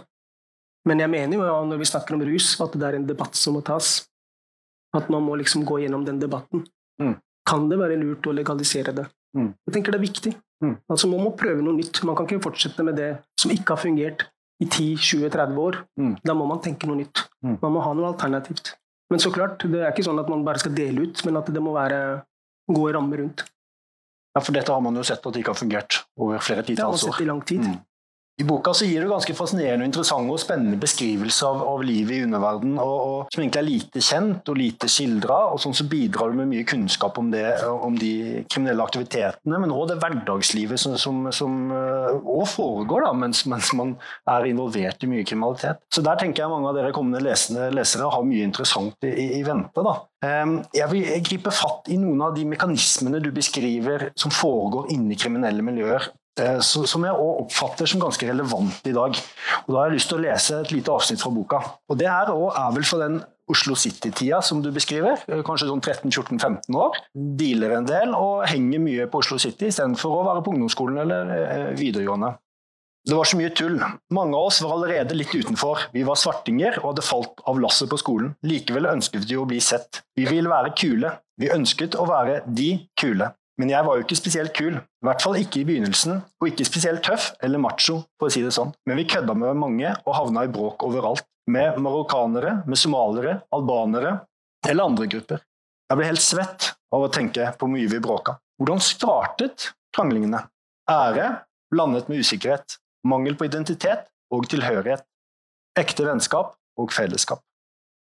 [0.86, 3.34] Men jeg mener jo ja, når vi snakker om rus, at det er en debatt
[3.34, 4.06] som må tas.
[4.94, 6.62] At man må liksom gå gjennom den debatten.
[7.02, 7.16] Mm.
[7.46, 9.08] Kan det være lurt å legalisere det?
[9.36, 9.50] Mm.
[9.66, 10.32] Jeg tenker det er viktig.
[10.64, 10.76] Mm.
[10.88, 12.00] Altså Man må prøve noe nytt.
[12.08, 14.26] Man kan ikke fortsette med det som ikke har fungert
[14.62, 15.80] i 10-20-30 år.
[16.00, 16.14] Mm.
[16.24, 17.26] Da må man tenke noe nytt.
[17.44, 17.58] Mm.
[17.62, 18.74] Man må ha noe alternativt.
[19.12, 21.50] Men så klart, det er ikke sånn at man bare skal dele ut, men at
[21.52, 22.00] det må være
[22.72, 23.44] gode rammer rundt.
[24.36, 26.80] Ja, for dette har man jo sett at det ikke har fungert over flere Det
[26.80, 27.62] har man sett i lang tid.
[27.64, 27.78] Mm.
[28.36, 32.24] I boka så gir du ganske fascinerende, interessante og spennende beskrivelser av, av livet i
[32.26, 32.76] underverdenen,
[33.32, 35.38] som egentlig er lite kjent og lite skildra.
[35.54, 39.72] Og sånn så bidrar du med mye kunnskap om, det, om de kriminelle aktivitetene, men
[39.72, 43.94] òg det hverdagslivet som, som, som øh, også foregår da, mens, mens man
[44.28, 45.80] er involvert i mye kriminalitet.
[45.88, 49.26] Så der tenker jeg mange av dere kommende lesende, lesere har mye interessant i, i,
[49.40, 49.80] i vente.
[49.80, 49.96] da.
[50.28, 55.16] Ehm, Jeg vil gripe fatt i noen av de mekanismene du beskriver som foregår inni
[55.16, 56.22] kriminelle miljøer, eh,
[56.60, 59.16] som jeg òg oppfatter som ganske relevant i dag.
[59.66, 61.62] Og Da har jeg lyst til å lese et lite avsnitt fra boka.
[61.88, 65.80] Og Det her er vel for den Oslo City-tida som du beskriver, eh, kanskje sånn
[65.80, 66.96] 13-14-15 år.
[67.14, 71.30] Dealer en del og henger mye på Oslo City istedenfor å være på ungdomsskolen eller
[71.30, 72.34] eh, videregående.
[73.06, 73.78] Det var så mye tull.
[74.10, 75.92] Mange av oss var allerede litt utenfor.
[75.94, 78.32] Vi var svartinger og hadde falt av lasset på skolen.
[78.42, 80.02] Likevel ønsket vi å bli sett.
[80.18, 81.12] Vi ville være kule.
[81.38, 83.30] Vi ønsket å være de kule.
[83.56, 84.76] Men jeg var jo ikke spesielt kul.
[84.76, 88.42] I hvert fall ikke i begynnelsen, og ikke spesielt tøff eller macho, for å si
[88.44, 88.74] det sånn.
[88.88, 91.24] Men vi kødda med mange og havna i bråk overalt.
[91.48, 94.16] Med marokkanere, med somaliere, albanere
[94.66, 95.44] eller andre grupper.
[95.86, 98.34] Jeg ble helt svett av å tenke på hvor mye vi bråka.
[98.58, 100.42] Hvordan startet kranglingene?
[100.90, 101.28] Ære
[101.70, 105.04] blandet med usikkerhet, mangel på identitet og tilhørighet,
[105.78, 107.42] ekte vennskap og fellesskap.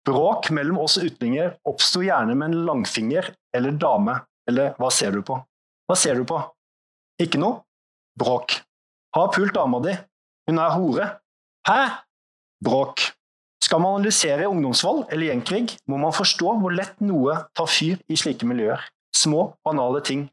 [0.08, 4.16] Bråk mellom oss utlendinger oppsto gjerne med en langfinger eller dame,
[4.50, 5.38] eller hva ser du på?
[5.90, 6.40] Hva ser du på?
[7.22, 7.64] Ikke noe?
[8.20, 8.60] Bråk.
[9.16, 9.96] Har pult dama di.
[10.50, 11.08] Hun er hore.
[11.68, 11.80] Hæ?
[12.66, 13.06] Bråk.
[13.64, 18.18] Skal man analysere ungdomsvold eller gjengkrig, må man forstå hvor lett noe tar fyr i
[18.18, 18.82] slike miljøer.
[19.16, 20.28] Små, banale ting.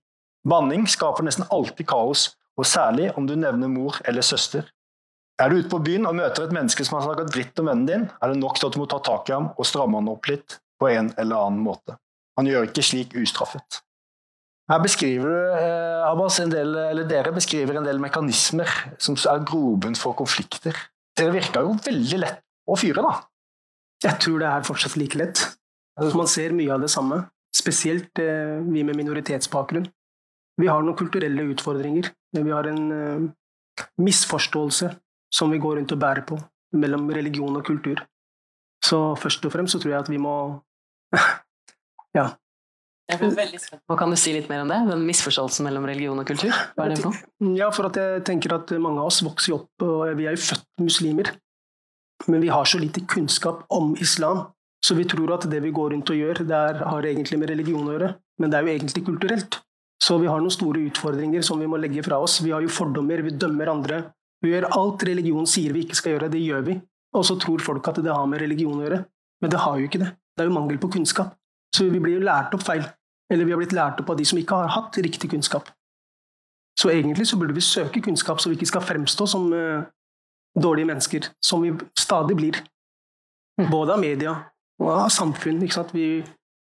[0.47, 4.69] Banning skaper nesten alltid kaos, og særlig om du nevner mor eller søster.
[5.43, 7.89] Er du ute på byen og møter et menneske som har snakket dritt om vennen
[7.89, 10.09] din, er det nok til at du må ta tak i ham og stramme han
[10.09, 11.99] opp litt på en eller annen måte.
[12.39, 13.83] Han gjør ikke slik ustraffet.
[14.67, 18.67] Her beskriver du, eh, Abbas, del, eller Dere beskriver en del mekanismer
[18.99, 20.75] som er grobunn for konflikter.
[21.17, 23.15] Det virka jo veldig lett å fyre, da.
[24.03, 25.43] Jeg tror det er fortsatt like lett.
[25.97, 27.23] Altså, man ser mye av det samme.
[27.55, 29.87] Spesielt eh, vi med minoritetsbakgrunn.
[30.61, 32.11] Vi har noen kulturelle utfordringer.
[32.37, 34.91] Vi har en eh, misforståelse
[35.33, 36.39] som vi går rundt og bærer på
[36.77, 38.03] mellom religion og kultur.
[38.85, 40.35] Så først og fremst så tror jeg at vi må
[42.19, 42.33] Ja.
[43.07, 44.81] Jeg ble veldig spent Hva Kan du si litt mer om det?
[44.89, 46.51] Den misforståelsen mellom religion og kultur?
[46.75, 47.19] Hva er det for?
[47.55, 50.35] Ja, for at jeg tenker at mange av oss vokser jo opp, og vi er
[50.35, 51.31] jo født muslimer.
[52.27, 54.47] Men vi har så lite kunnskap om islam,
[54.85, 57.51] så vi tror at det vi går rundt og gjør, det er, har egentlig med
[57.53, 58.11] religion å gjøre.
[58.43, 59.61] Men det er jo egentlig kulturelt.
[60.03, 62.41] Så vi har noen store utfordringer som vi må legge fra oss.
[62.45, 64.03] Vi har jo fordommer, vi dømmer andre.
[64.45, 66.77] Vi gjør alt religion sier vi ikke skal gjøre, det gjør vi.
[67.17, 69.01] Og så tror folk at det har med religion å gjøre.
[69.43, 70.13] Men det har jo ikke det.
[70.37, 71.33] Det er jo mangel på kunnskap.
[71.77, 72.87] Så vi blir jo lært opp feil.
[73.33, 75.69] Eller vi har blitt lært opp av de som ikke har hatt riktig kunnskap.
[76.79, 79.85] Så egentlig så burde vi søke kunnskap, så vi ikke skal fremstå som uh,
[80.63, 82.61] dårlige mennesker, som vi stadig blir.
[83.71, 84.35] Både av media
[84.83, 85.63] og av samfunn.
[85.65, 85.95] Ikke sant?
[85.97, 86.21] Vi,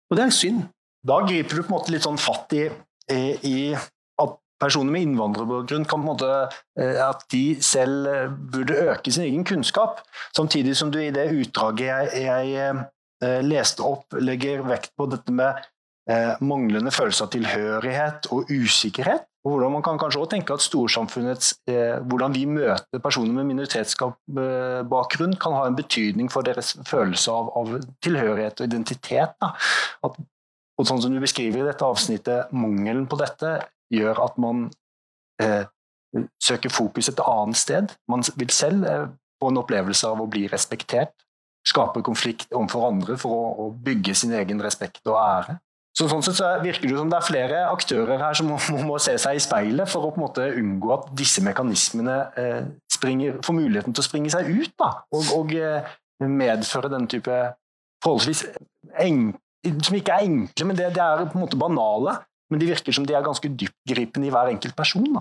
[0.10, 0.68] og det er synd.
[1.08, 2.66] Da griper du på en måte litt sånn fatt i,
[3.48, 3.58] i,
[4.20, 6.32] at personer med innvandrerbakgrunn kan på en måte
[6.80, 10.02] eh, At de selv eh, burde øke sin egen kunnskap.
[10.36, 12.74] Samtidig som du i det utdraget jeg, jeg
[13.20, 15.58] leste opp, legger vekt på dette med
[16.10, 19.26] eh, manglende følelse av tilhørighet og usikkerhet.
[19.46, 23.48] Og hvordan man kan kanskje også tenke at storsamfunnets eh, Hvordan vi møter personer med
[23.54, 29.36] minoritetsbakgrunn kan ha en betydning for deres følelse av, av tilhørighet og identitet.
[29.40, 30.20] At,
[30.80, 33.56] og sånn som du beskriver i dette avsnittet, mangelen på dette
[33.94, 34.68] gjør at man
[35.42, 35.64] eh,
[36.44, 37.96] søker fokus et annet sted.
[38.12, 39.08] Man vil selv eh,
[39.40, 41.16] få en opplevelse av å bli respektert,
[41.68, 45.60] skape konflikt overfor andre for å, å bygge sin egen respekt og ære.
[45.98, 49.00] Så sånn sett så virker det som det er flere aktører her som må, må
[49.02, 52.62] se seg i speilet for å på en måte unngå at disse mekanismene eh,
[52.94, 57.42] springer, får muligheten til å springe seg ut da, og, og eh, medføre den type
[58.06, 58.46] forholdsvis
[59.02, 59.40] enkle
[59.84, 62.16] som ikke er enkle, men det, det, er på en måte banale.
[62.50, 65.20] Men de virker som de er ganske dyptgripende i hver enkelt person.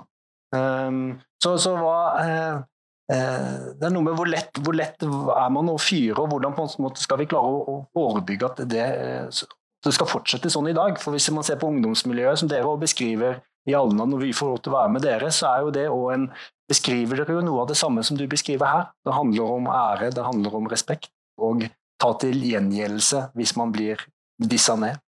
[0.55, 2.61] Um, så, så hva uh,
[3.09, 6.66] Det er noe med hvor lett, hvor lett er man å fyre, og hvordan på
[6.66, 8.88] en måte skal vi klare å, å forebygge at det,
[9.33, 10.99] det, skal fortsette sånn i dag.
[11.01, 14.61] For Hvis man ser på ungdomsmiljøet, som dere beskriver i Alna når vi får lov
[14.61, 16.29] til å være med dere, så er jo det òg en
[16.68, 18.87] beskriver dere jo noe av det samme som du beskriver her.
[19.05, 21.64] Det handler om ære, det handler om respekt, og
[21.99, 24.05] ta til gjengjeldelse hvis man blir
[24.38, 25.01] dissa ned.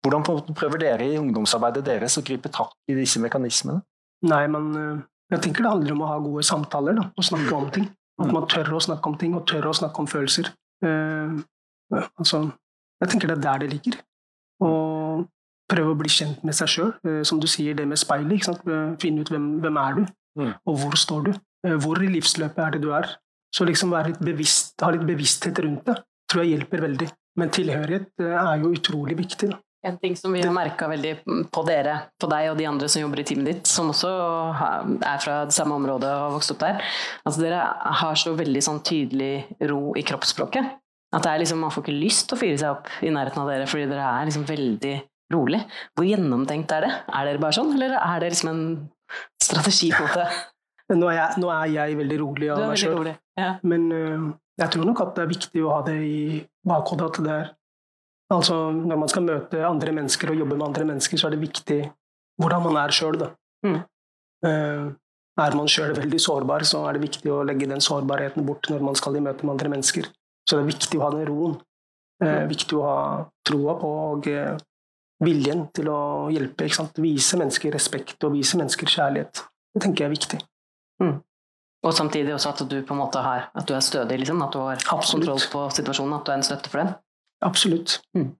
[0.00, 0.24] Hvordan
[0.56, 3.82] prøver dere i ungdomsarbeidet deres å gripe tak i disse mekanismene?
[4.30, 7.56] Nei, men eh, jeg tenker det handler om å ha gode samtaler da, og snakke
[7.56, 7.88] om ting.
[8.20, 10.50] At man tør å snakke om ting, og tør å snakke om følelser.
[10.84, 11.40] Uh,
[12.20, 12.42] altså,
[13.00, 13.96] jeg tenker det er der det ligger.
[14.66, 15.24] Og
[15.70, 16.92] prøve å bli kjent med seg sjøl.
[17.06, 18.50] Uh, eh, som du sier, det med speilet.
[19.00, 20.06] Finne ut hvem, hvem er du
[20.38, 20.52] Mm.
[20.70, 21.30] Og hvor står du?
[21.66, 23.08] Uh, hvor i livsløpet er det du er?
[23.50, 25.96] Så liksom være litt bevisst, ha litt bevissthet rundt det
[26.30, 27.08] tror jeg hjelper veldig.
[27.40, 29.50] Men tilhørighet eh, er jo utrolig viktig.
[29.52, 29.60] Da.
[29.86, 31.14] En ting som vi har merka veldig
[31.48, 34.10] på dere, på deg og de andre som jobber i teamet ditt, som også
[35.00, 36.82] er fra det samme området og har vokst opp der,
[37.24, 37.62] altså dere
[38.02, 39.32] har så veldig sånn tydelig
[39.70, 40.76] ro i kroppsspråket.
[41.16, 43.42] At det er liksom, Man får ikke lyst til å fyre seg opp i nærheten
[43.42, 44.94] av dere fordi dere er liksom veldig
[45.34, 45.62] rolig.
[45.96, 46.92] Hvor gjennomtenkt er det?
[47.08, 48.62] Er dere bare sånn, eller er det liksom en
[49.42, 50.28] strategi, på det?
[51.00, 53.50] Nå er jeg, nå er jeg veldig rolig av meg sjøl, ja.
[53.62, 54.24] men uh,
[54.58, 57.06] jeg tror nok at det er viktig å ha det i bakhodet.
[57.06, 57.52] at det er
[58.30, 61.42] Altså, når man skal møte andre mennesker og jobbe med andre mennesker, så er det
[61.42, 61.80] viktig
[62.40, 63.24] hvordan man er sjøl.
[63.66, 63.80] Mm.
[64.46, 64.92] Uh,
[65.40, 68.84] er man sjøl veldig sårbar, så er det viktig å legge den sårbarheten bort når
[68.86, 70.08] man skal i møte med andre mennesker.
[70.46, 71.58] Så det er viktig å ha den roen.
[72.22, 73.00] Uh, viktig å ha
[73.48, 74.54] troa på og uh,
[75.24, 76.00] viljen til å
[76.32, 76.68] hjelpe.
[77.02, 79.42] Vise mennesker respekt og vise mennesker kjærlighet.
[79.74, 80.40] Det tenker jeg er viktig.
[81.02, 81.18] Mm.
[81.80, 84.52] Og samtidig også at du på en måte har at du er stødig, liksom, at
[84.52, 85.26] du har Absolutt.
[85.26, 86.92] kontroll på situasjonen, at du er en støtte for den.
[87.44, 88.00] Absolutt.
[88.16, 88.32] Mm.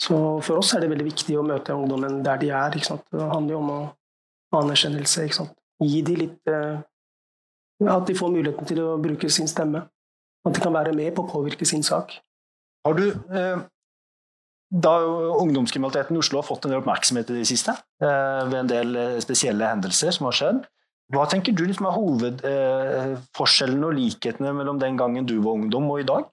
[0.00, 2.76] Så for oss er det veldig viktig å møte ungdommen der de er.
[2.76, 3.80] Det handler jo om å
[4.60, 5.26] anerkjennelse.
[5.80, 6.80] Gi dem litt eh,
[7.88, 9.84] At de får muligheten til å bruke sin stemme.
[10.46, 12.16] At de kan være med på å påvirke sin sak.
[12.86, 13.60] Har du eh,
[14.70, 14.92] da
[15.42, 18.96] ungdomskriminaliteten i Oslo har fått en del oppmerksomhet i det siste, eh, ved en del
[18.96, 20.60] eh, spesielle hendelser som har skjedd.
[21.10, 26.04] Hva tenker du liksom er hovedforskjellene og likhetene mellom den gangen du var ungdom og
[26.04, 26.28] i dag?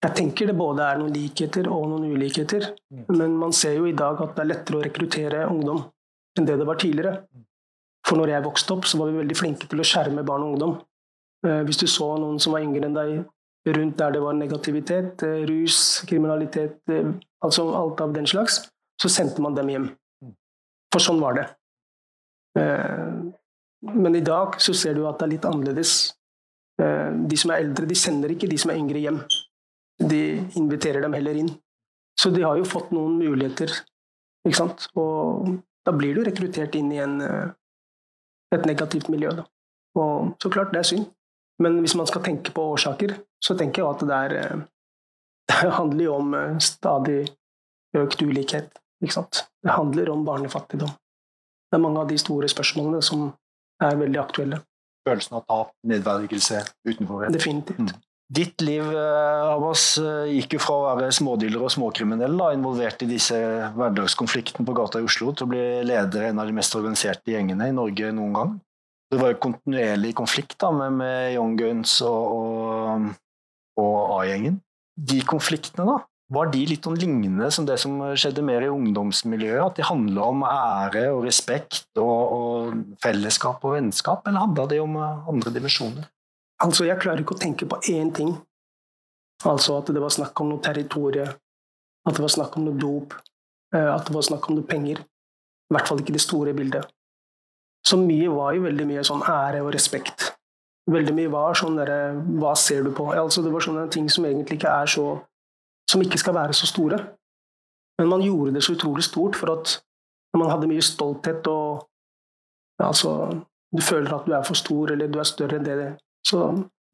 [0.00, 2.70] Jeg tenker det både er noen likheter og noen ulikheter.
[2.88, 3.04] Mm.
[3.18, 5.82] Men man ser jo i dag at det er lettere å rekruttere ungdom
[6.38, 7.18] enn det det var tidligere.
[8.06, 10.54] For når jeg vokste opp, så var vi veldig flinke til å skjerme barn og
[10.54, 10.74] ungdom.
[11.46, 15.22] Eh, hvis du så noen som var yngre enn deg rundt der det var negativitet,
[15.50, 16.78] rus, kriminalitet,
[17.44, 18.62] altså alt av den slags,
[19.00, 19.90] så sendte man dem hjem.
[20.90, 21.44] For sånn var det.
[22.58, 23.20] Eh,
[23.80, 25.92] men i dag så ser du at det er litt annerledes.
[26.80, 29.20] Eh, de som er eldre, de sender ikke de som er yngre, hjem.
[30.00, 30.20] De
[30.56, 31.50] inviterer dem heller inn.
[32.20, 33.72] Så de har jo fått noen muligheter,
[34.46, 34.88] ikke sant.
[34.98, 35.54] Og
[35.86, 37.52] da blir du rekruttert inn i en, eh,
[38.52, 39.32] et negativt miljø.
[39.36, 39.46] Da.
[39.96, 41.08] Og så klart, det er synd.
[41.60, 44.66] Men hvis man skal tenke på årsaker, så tenker jeg at det er
[45.62, 47.28] det handler jo om eh, stadig
[47.96, 48.70] økt ulikhet.
[49.00, 50.90] Det handler om barnefattigdom.
[51.70, 53.30] Det er mange av de store spørsmålene som
[53.80, 54.60] er veldig aktuelle.
[55.08, 57.32] Følelsen av tap, nedverdigelse, utenforhet.
[57.32, 57.78] Definitivt.
[57.78, 57.94] Mm.
[58.30, 63.10] Ditt liv eh, Abbas, eh, gikk jo fra å være smådealer og småkriminell involvert i
[63.10, 63.36] disse
[63.74, 67.34] hverdagskonfliktene på gata i Oslo, til å bli leder i en av de mest organiserte
[67.34, 68.56] gjengene i Norge noen gang.
[69.10, 73.08] Det var jo kontinuerlig konflikt da, med, med Young Guns og, og,
[73.82, 74.60] og A-gjengen
[75.00, 75.98] de konfliktene, da,
[76.30, 79.64] var de litt sånn lignende som det som skjedde mer i ungdomsmiljøet?
[79.64, 84.80] At de handla om ære og respekt og, og, fellesskap og vennskap, eller handla det
[84.82, 86.06] om eh, andre dimensjoner?
[86.60, 88.34] Altså, jeg klarer ikke å tenke på én ting.
[89.48, 91.30] Altså at det var snakk om noe territorium,
[92.04, 93.14] at det var snakk om noe dop,
[93.74, 95.00] eh, at det var snakk om noe penger.
[95.00, 96.90] I hvert fall ikke det store bildet.
[97.86, 100.28] Så mye var jo veldig mye sånn ære og respekt
[100.90, 102.00] veldig mye var sånn derre
[102.40, 103.10] Hva ser du på?
[103.12, 105.06] Altså, det var sånne ting som egentlig ikke er så
[105.90, 107.00] Som ikke skal være så store.
[107.98, 109.80] Men man gjorde det så utrolig stort for at
[110.38, 111.86] man hadde mye stolthet og
[112.80, 113.10] Altså,
[113.76, 115.90] du føler at du er for stor, eller du er større enn det.
[116.26, 116.42] Så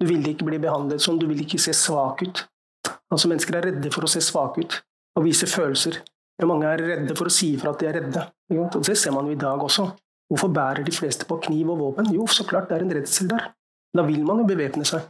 [0.01, 2.45] du vil ikke bli behandlet sånn, du vil ikke se svak ut.
[3.13, 4.81] Altså, mennesker er redde for å se svake ut
[5.17, 6.03] og vise følelser.
[6.45, 8.27] Mange er redde for å si ifra at de er redde.
[8.53, 9.89] Og det ser man jo i dag også.
[10.29, 12.11] Hvorfor bærer de fleste på kniv og våpen?
[12.13, 13.53] Jo, så klart det er en redsel der.
[13.97, 15.07] Da vil man jo bevæpne seg.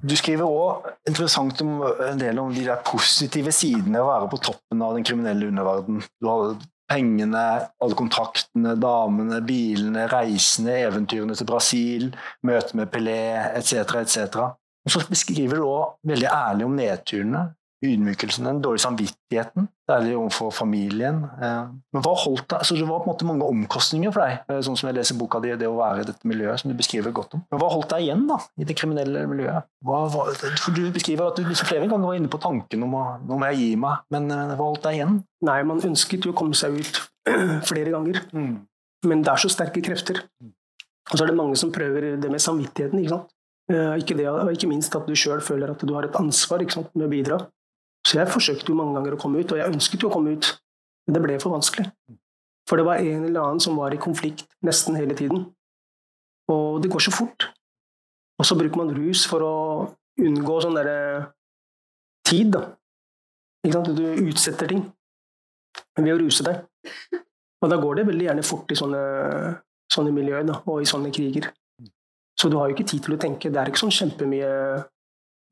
[0.00, 4.40] Du skriver òg interessant om en del om de der positive sidene å være på
[4.48, 6.00] toppen av den kriminelle underverden.
[6.16, 6.54] Du har
[6.90, 7.44] pengene,
[7.80, 12.08] alle kontraktene, damene, bilene, reisene, eventyrene til Brasil,
[12.46, 13.20] møtet med Pelé
[13.54, 14.42] etc., etc.
[14.86, 17.44] Og så beskriver du òg veldig ærlig om nedturene.
[17.84, 21.22] Ydmykelsen, den dårlige samvittigheten, særlig overfor familien.
[21.40, 22.64] Eh, men hva holdt deg?
[22.66, 25.16] Så det var på en måte mange omkostninger for deg, eh, sånn som jeg leser
[25.16, 27.44] boka di, det å være i dette miljøet, som du beskriver godt om.
[27.50, 29.68] Men hva holdt deg igjen da, i det kriminelle miljøet?
[29.84, 30.26] Hva, hva,
[30.76, 33.50] Du beskriver at du liksom flere ganger var inne på tanken om å nå må
[33.50, 35.20] jeg gi meg, men eh, hva holdt deg igjen?
[35.48, 37.00] Nei, man ønsket jo å komme seg ut
[37.70, 38.24] flere ganger,
[39.08, 40.20] men det er så sterke krefter.
[41.10, 43.00] Og så er det mange som prøver det med samvittigheten.
[43.00, 43.32] ikke sant?
[43.70, 46.92] Ikke, det, ikke minst at du sjøl føler at du har et ansvar ikke sant,
[46.94, 47.38] med å bidra.
[48.10, 50.32] Så jeg forsøkte jo mange ganger å komme ut, og jeg ønsket jo å komme
[50.34, 50.48] ut,
[51.06, 51.86] men det ble for vanskelig.
[52.66, 55.44] For det var en eller annen som var i konflikt nesten hele tiden.
[56.50, 57.46] Og det går så fort.
[58.40, 59.54] Og så bruker man rus for å
[60.18, 61.30] unngå sånn derre
[62.26, 62.66] tid, da.
[63.62, 64.82] Du utsetter ting
[66.00, 66.64] ved å ruse deg.
[67.60, 69.00] Og da går det veldig gjerne fort i sånne,
[69.92, 71.50] sånne miljøer da, og i sånne kriger.
[72.40, 73.52] Så du har jo ikke tid til å tenke.
[73.52, 74.50] Det er ikke sånn kjempemye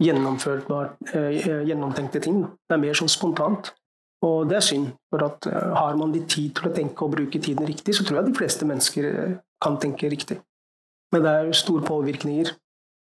[0.03, 2.43] gjennomtenkte ting.
[2.69, 3.73] Det er mer sånn spontant.
[4.27, 7.13] Og det er synd, for at eh, har man litt tid til å tenke og
[7.15, 10.41] bruke tiden riktig, så tror jeg de fleste mennesker eh, kan tenke riktig.
[11.15, 12.51] Men det er jo store påvirkninger.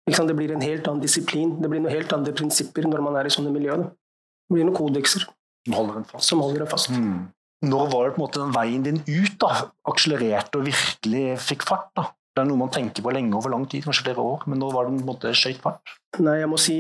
[0.06, 3.30] Det blir en helt annen disiplin, det blir noen helt andre prinsipper når man er
[3.30, 3.88] i sånne miljøer.
[3.88, 5.26] Det blir noen kodekser
[5.74, 6.04] holder.
[6.22, 6.92] Som holder deg fast.
[6.94, 7.32] Mm.
[7.66, 11.66] Når var det på en måte den veien din ut da, akselererte og virkelig fikk
[11.66, 11.90] fart?
[11.98, 12.12] da?
[12.36, 14.68] Det er noe man tenker på lenge over lang tid, kanskje flere år, men nå
[14.74, 15.94] var det på en måte skøyt fart?
[16.20, 16.76] Nei, jeg må si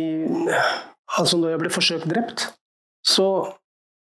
[1.15, 2.47] Altså, når jeg ble forsøkt drept,
[3.05, 3.27] så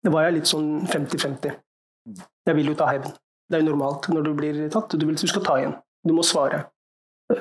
[0.07, 1.57] var jeg litt sånn 50-50.
[2.47, 3.11] Jeg vil jo ta hevn.
[3.51, 4.95] Det er jo normalt når du blir tatt.
[4.97, 5.75] Du vil du skal ta igjen.
[6.07, 6.63] Du må svare.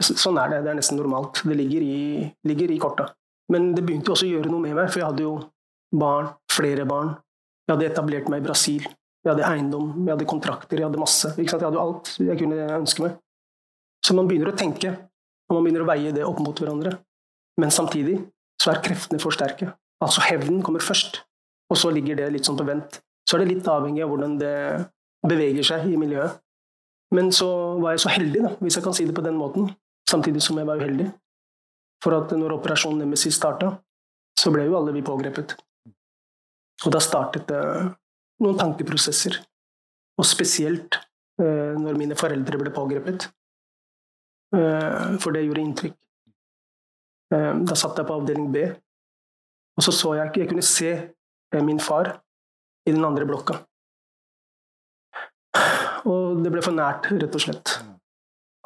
[0.02, 0.60] Sånn er det.
[0.66, 1.40] Det er nesten normalt.
[1.46, 3.08] Det ligger i, ligger i korta.
[3.54, 5.34] Men det begynte også å gjøre noe med meg, for jeg hadde jo
[6.02, 7.14] barn, flere barn.
[7.66, 8.86] Jeg hadde etablert meg i Brasil.
[9.22, 11.30] Jeg hadde eiendom, jeg hadde kontrakter, jeg hadde masse.
[11.38, 13.18] Jeg hadde jo alt jeg kunne ønske meg.
[14.02, 14.92] Så man begynner å tenke,
[15.48, 16.96] og man begynner å veie det opp mot hverandre.
[17.60, 18.18] Men samtidig
[18.60, 19.70] så er kreftene for sterke.
[20.02, 21.20] Altså hevnen kommer først,
[21.70, 22.98] og så ligger det litt sånn på vent.
[23.28, 24.56] Så er det litt avhengig av hvordan det
[25.28, 26.40] beveger seg i miljøet.
[27.14, 29.68] Men så var jeg så heldig, da, hvis jeg kan si det på den måten,
[30.08, 31.10] samtidig som jeg var uheldig.
[32.02, 33.76] For at når Operasjon Nemesis starta,
[34.38, 35.54] så ble jo alle vi pågrepet.
[36.82, 37.62] Og da startet det
[38.42, 39.36] noen tankeprosesser.
[40.18, 40.98] Og spesielt
[41.38, 43.28] eh, når mine foreldre ble pågrepet.
[44.52, 45.96] Eh, for det gjorde inntrykk.
[47.32, 48.66] Eh, da satt jeg på avdeling B,
[49.76, 52.20] og så så jeg ikke Jeg kunne se eh, min far
[52.86, 53.62] i den andre blokka.
[56.04, 57.78] Og det ble for nært, rett og slett.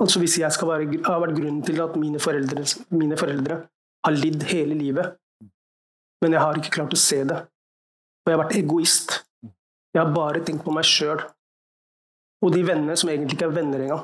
[0.00, 3.62] Altså Hvis jeg skal være, har vært grunnen til at mine foreldre, mine foreldre
[4.04, 5.16] har lidd hele livet,
[6.20, 9.22] men jeg har ikke klart å se det, og jeg har vært egoist
[9.94, 11.22] Jeg har bare tenkt på meg sjøl
[12.44, 14.02] og de vennene som egentlig ikke er venner engang.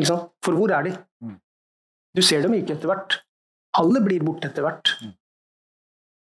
[0.00, 0.92] For hvor er de?
[1.20, 1.38] Mm.
[2.16, 3.20] Du ser dem ikke etter hvert.
[3.78, 4.94] Alle blir borte etter hvert.
[5.02, 5.14] Mm.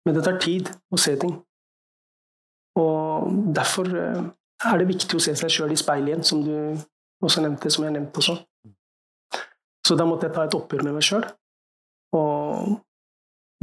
[0.04, 1.38] Men det tar tid å se ting.
[2.80, 4.24] Og derfor eh,
[4.68, 6.54] er det viktig å se seg sjøl i speilet igjen, som du
[7.24, 8.36] også nevnte, som jeg nevnte også.
[9.84, 11.24] Så da måtte jeg ta et oppgjør med meg sjøl,
[12.16, 12.78] og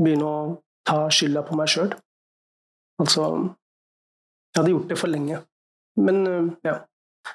[0.01, 0.41] begynne å
[0.87, 1.91] ta skylda på meg sjøl.
[3.01, 3.25] Altså
[4.51, 5.37] Jeg hadde gjort det for lenge.
[6.01, 6.79] Men eh, ja.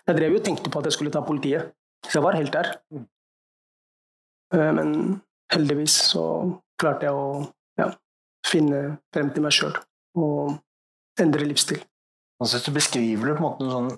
[0.02, 1.70] Jeg drev jo og tenkte på at jeg skulle ta politiet.
[2.06, 2.72] Så jeg var helt der.
[4.54, 5.20] Eh, men
[5.52, 6.24] heldigvis så
[6.80, 7.44] klarte jeg å
[7.80, 7.90] ja,
[8.46, 9.76] finne frem til meg sjøl
[10.16, 10.56] og
[11.20, 11.80] endre livsstil.
[12.42, 13.94] Altså, du beskriver du på en måte noen sånn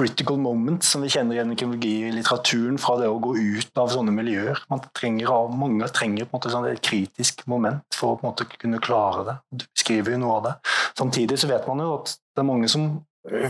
[0.00, 4.14] critical moment som vi kjenner igjen i kriminologilitteraturen fra det å gå ut av sånne
[4.14, 4.62] miljøer.
[4.96, 8.46] Trenger, mange trenger på en måte sånn et kritisk moment for å på en måte
[8.54, 9.36] kunne klare det.
[9.50, 10.54] Du beskriver jo noe av det.
[10.98, 12.86] Samtidig så vet man jo at det er mange som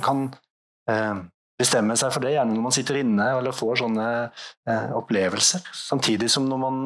[0.05, 0.25] kan
[0.91, 1.21] eh,
[1.61, 5.67] bestemme seg for det, gjerne når man sitter inne eller får sånne eh, opplevelser.
[5.77, 6.81] Samtidig som når man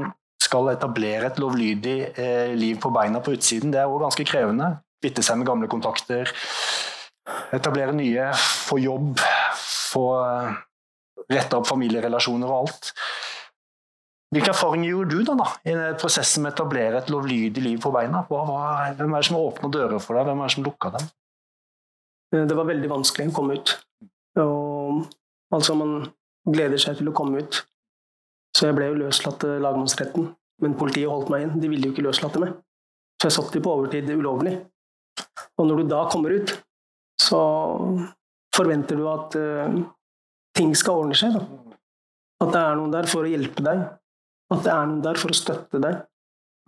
[0.45, 4.75] skal etablere et lovlydig eh, liv på beina på utsiden, det er også ganske krevende.
[5.05, 6.31] Kvitte seg med gamle kontakter,
[7.55, 8.31] etablere nye,
[8.69, 9.23] få jobb,
[9.93, 10.57] få eh,
[11.31, 12.93] retta opp familierelasjoner og alt.
[14.35, 17.93] Hvilke erfaringer gjorde du da, da i prosessen med å etablere et lovlydig liv på
[17.95, 18.25] beina?
[18.27, 18.63] Hva, hva,
[18.99, 21.13] hvem er det som åpna dører for deg, hvem er det som lukka dem?
[22.35, 23.77] Det var veldig vanskelig å komme ut.
[24.41, 25.05] Og,
[25.55, 26.09] altså, man
[26.45, 27.63] gleder seg til å komme ut.
[28.55, 30.29] Så jeg ble jo løslatt til lagmannsretten.
[30.63, 31.57] Men politiet holdt meg inn.
[31.61, 32.55] De ville jo ikke løslate meg.
[33.19, 34.55] Så jeg satt jo på overtid ulovlig.
[35.59, 36.53] Og når du da kommer ut,
[37.21, 37.41] så
[38.55, 39.77] forventer du at uh,
[40.57, 41.35] ting skal ordne seg.
[41.35, 41.77] Da.
[42.45, 43.85] At det er noen der for å hjelpe deg.
[44.55, 46.03] At det er noen der for å støtte deg.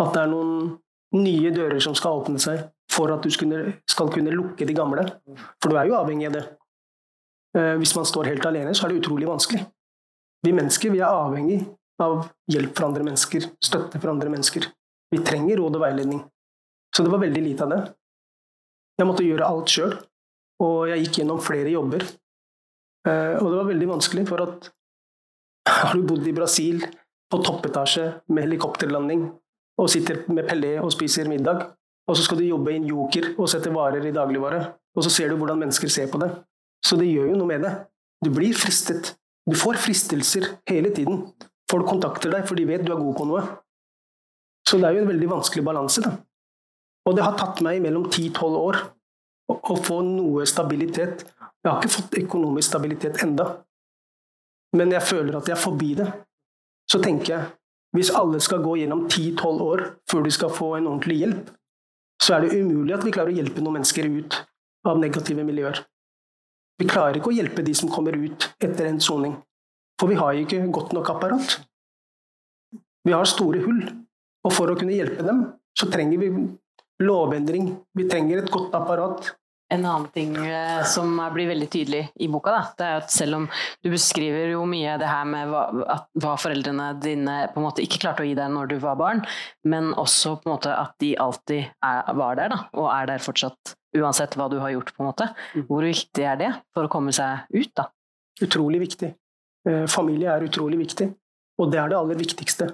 [0.02, 0.76] At det er noen
[1.16, 5.04] nye dører som skal åpne seg for at du skal kunne lukke de gamle.
[5.62, 6.44] For du er jo avhengig av det.
[7.56, 9.64] Eh, hvis man står helt alene, så er det utrolig vanskelig.
[10.44, 11.62] Vi mennesker vi er avhengig
[12.02, 14.66] av hjelp fra andre mennesker, støtte fra andre mennesker.
[15.12, 16.20] Vi trenger råd og veiledning.
[16.94, 17.80] Så det var veldig lite av det.
[19.00, 19.96] Jeg måtte gjøre alt sjøl,
[20.64, 22.04] og jeg gikk gjennom flere jobber.
[23.06, 24.70] Eh, og det var veldig vanskelig, for at
[25.66, 26.84] har du bodd i Brasil
[27.30, 29.26] på toppetasje med helikopterlanding
[29.80, 31.66] og sitter med Pelé og spiser middag,
[32.06, 34.60] og så skal du jobbe i en joker og sette varer i dagligvare,
[34.96, 36.30] og så ser du hvordan mennesker ser på det.
[36.84, 37.72] Så det gjør jo noe med det.
[38.24, 39.14] Du blir fristet.
[39.46, 41.24] Du får fristelser hele tiden.
[41.70, 43.42] Folk kontakter deg, for de vet du er god på noe.
[44.66, 46.02] Så det er jo en veldig vanskelig balanse.
[46.02, 46.16] da.
[47.06, 48.80] Og det har tatt meg mellom 10-12 år
[49.52, 51.22] å, få noe stabilitet.
[51.62, 53.46] Jeg har ikke fått økonomisk stabilitet enda.
[54.76, 56.08] Men jeg føler at jeg er forbi det.
[56.90, 57.52] Så tenker jeg,
[57.94, 61.52] hvis alle skal gå gjennom 10-12 år før de skal få en ordentlig hjelp,
[62.22, 64.40] så er det umulig at vi klarer å hjelpe noen mennesker ut
[64.86, 65.78] av negative miljøer.
[66.76, 69.38] Vi klarer ikke å hjelpe de som kommer ut etter en soning,
[70.00, 71.56] for vi har ikke godt nok apparat.
[73.06, 73.80] Vi har store hull,
[74.44, 75.46] og for å kunne hjelpe dem,
[75.76, 76.30] så trenger vi
[77.02, 77.70] lovendring.
[77.96, 79.32] Vi trenger et godt apparat.
[79.72, 83.40] En annen ting eh, som blir veldig tydelig i boka, da, det er at selv
[83.40, 83.48] om
[83.82, 87.82] du beskriver jo mye det her med hva, at, hva foreldrene dine på en måte
[87.82, 89.24] ikke klarte å gi deg når du var barn,
[89.66, 93.26] men også på en måte at de alltid er, var der, da, og er der
[93.26, 94.94] fortsatt uansett hva du har gjort.
[94.94, 95.28] på en måte.
[95.54, 95.66] Mm.
[95.68, 97.72] Hvor viktig er det for å komme seg ut?
[97.76, 97.88] da?
[98.42, 99.12] Utrolig viktig.
[99.68, 101.08] Eh, familie er utrolig viktig,
[101.58, 102.70] og det er det aller viktigste.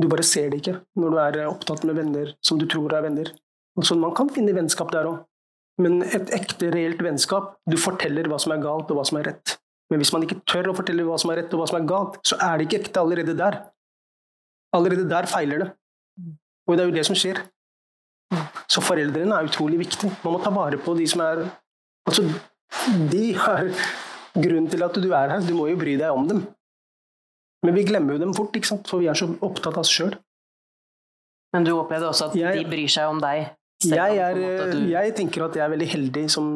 [0.00, 3.04] Du bare ser det ikke når du er opptatt med venner som du tror er
[3.06, 3.30] venner.
[3.78, 5.20] Altså, man kan finne vennskap der òg,
[5.82, 9.32] men et ekte, reelt vennskap Du forteller hva som er galt, og hva som er
[9.32, 9.56] rett.
[9.90, 11.88] Men hvis man ikke tør å fortelle hva som er rett og hva som er
[11.88, 13.58] galt, så er det ikke ekte allerede der.
[14.74, 15.68] Allerede der feiler det.
[16.64, 17.42] Og det er jo det som skjer.
[18.70, 20.10] Så foreldrene er utrolig viktig.
[20.24, 21.46] Man må ta vare på de som er
[22.04, 22.20] Altså,
[23.08, 23.70] de har
[24.34, 25.40] grunnen til at du er her.
[25.40, 26.42] Du må jo bry deg om dem.
[27.64, 28.90] Men vi glemmer jo dem fort, ikke sant?
[28.90, 30.12] for vi er så opptatt av oss sjøl.
[31.54, 33.46] Men du opplevde også at jeg, de bryr seg om deg?
[33.88, 34.82] Jeg, er, du...
[34.90, 36.50] jeg, tenker at jeg er veldig heldig som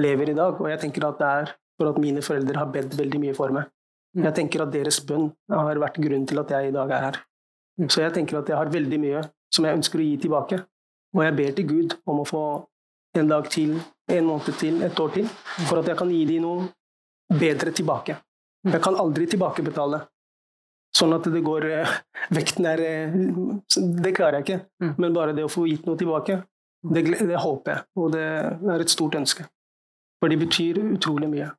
[0.00, 2.96] lever i dag, og jeg tenker at det er for at mine foreldre har bedt
[2.98, 3.70] veldig mye for meg.
[4.14, 4.26] Mm.
[4.28, 7.20] Jeg tenker at deres bønn har vært grunnen til at jeg i dag er her.
[7.80, 7.88] Mm.
[7.88, 9.24] Så jeg tenker at jeg har veldig mye
[9.54, 10.60] som jeg ønsker å gi tilbake.
[11.14, 12.44] Og jeg ber til Gud om å få
[13.14, 13.76] en dag til,
[14.10, 15.28] en måned til, et år til,
[15.68, 18.16] for at jeg kan gi dem noe bedre tilbake.
[18.64, 20.00] Jeg kan aldri tilbakebetale.
[20.94, 21.94] Sånn at det går eh,
[22.34, 23.14] Vekten er eh,
[23.74, 24.58] Det klarer jeg ikke.
[24.82, 24.92] Mm.
[25.02, 26.38] Men bare det å få gitt noe tilbake,
[26.94, 27.86] det, det håper jeg.
[27.98, 29.46] Og det er et stort ønske.
[30.22, 31.50] For de betyr utrolig mye.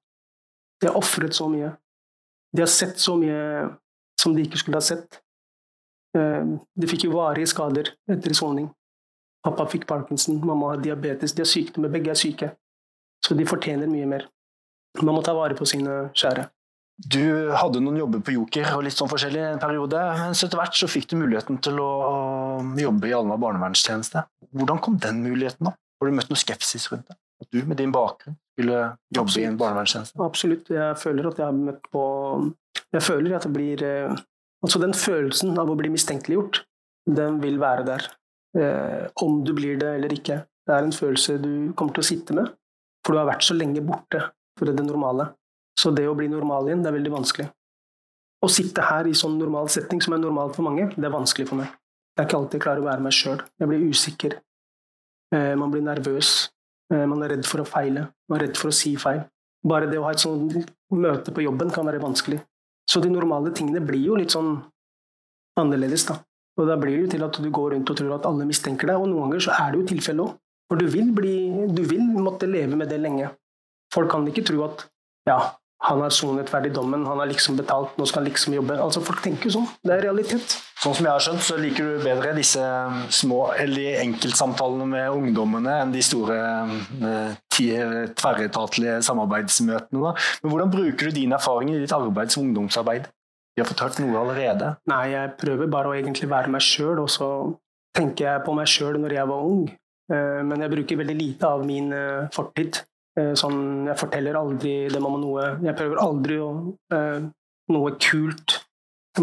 [0.82, 1.74] De har ofret så mye.
[2.56, 3.68] De har sett så mye
[4.22, 5.20] som de ikke skulle ha sett.
[6.16, 8.72] Eh, de fikk jo varige skader etter soning.
[9.46, 11.36] Pappa fikk parkinson, mamma har diabetes.
[11.36, 12.52] De har sykdommer, begge er syke.
[13.26, 14.28] Så de fortjener mye mer.
[15.02, 16.48] Man må ta vare på sine kjære.
[16.96, 20.78] Du hadde noen jobber på Joker og litt sånn forskjellig en periode, men etter hvert
[20.80, 21.90] så fikk du muligheten til å
[22.80, 24.24] jobbe i Alna barnevernstjeneste.
[24.56, 25.80] Hvordan kom den muligheten opp?
[26.00, 27.18] Har du møtt noe skepsis rundt det?
[27.44, 28.78] At du med din bakgrunn skulle
[29.12, 29.42] jobbe Absolutt.
[29.44, 30.22] i en barnevernstjeneste?
[30.24, 30.72] Absolutt.
[30.72, 32.06] Jeg føler at jeg har møtt på
[32.96, 34.24] Jeg føler at det blir eh,
[34.64, 36.64] Altså den følelsen av å bli mistenkeliggjort,
[37.06, 38.08] den vil være der.
[38.56, 40.40] Eh, om du blir det eller ikke.
[40.66, 42.50] Det er en følelse du kommer til å sitte med,
[43.06, 44.22] for du har vært så lenge borte
[44.58, 45.28] fra det normale.
[45.78, 47.50] Så det å bli normal igjen, det er veldig vanskelig.
[48.46, 51.50] Å sitte her i sånn normal setting, som er normalt for mange, det er vanskelig
[51.50, 51.74] for meg.
[52.16, 53.42] Jeg er ikke alltid klar å være meg sjøl.
[53.60, 54.38] Jeg blir usikker.
[55.36, 56.34] Eh, man blir nervøs.
[56.94, 58.08] Eh, man er redd for å feile.
[58.30, 59.26] Man er redd for å si feil.
[59.66, 60.56] Bare det å ha et sånt
[60.94, 62.40] møte på jobben kan være vanskelig.
[62.88, 64.54] Så de normale tingene blir jo litt sånn
[65.60, 66.20] annerledes, da.
[66.56, 68.92] Og da blir det jo til at du går rundt og tror at alle mistenker
[68.92, 70.38] deg, og noen ganger så er det jo tilfellet òg.
[70.66, 71.36] For du vil, bli,
[71.78, 73.30] du vil måtte leve med det lenge.
[73.94, 74.88] Folk kan ikke tro at
[75.30, 75.38] ja,
[75.86, 78.78] han har sonet ferdig dommen, han har liksom betalt, nå skal han liksom jobbe.
[78.82, 79.68] Altså Folk tenker jo sånn.
[79.86, 80.56] Det er realitet.
[80.82, 85.20] Sånn som jeg har skjønt, så liker du bedre disse um, små, eller enkeltsamtalene med
[85.20, 86.40] ungdommene enn de store
[87.04, 90.02] uh, tverretatlige samarbeidsmøtene.
[90.08, 90.16] Da.
[90.42, 93.06] Men hvordan bruker du din erfaring i ditt arbeid som ungdomsarbeid?
[93.56, 94.74] Vi har fortalt noe allerede.
[94.92, 97.30] Nei, jeg prøver bare å egentlig være meg sjøl, og så
[97.96, 99.70] tenker jeg på meg sjøl når jeg var ung.
[100.12, 102.84] Uh, men jeg bruker veldig lite av min uh, fortid.
[103.16, 106.50] Eh, sånn, jeg forteller aldri dem om noe Jeg prøver aldri å
[106.92, 107.24] eh,
[107.72, 108.58] noe kult.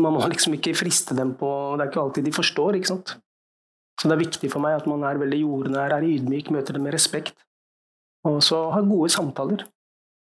[0.01, 3.17] Man må liksom ikke friste dem på Det er ikke alltid de forstår, ikke sant.
[4.01, 6.87] Så det er viktig for meg at man er veldig jordnær, er ydmyk, møter dem
[6.89, 7.37] med respekt.
[8.27, 9.67] Og så ha gode samtaler.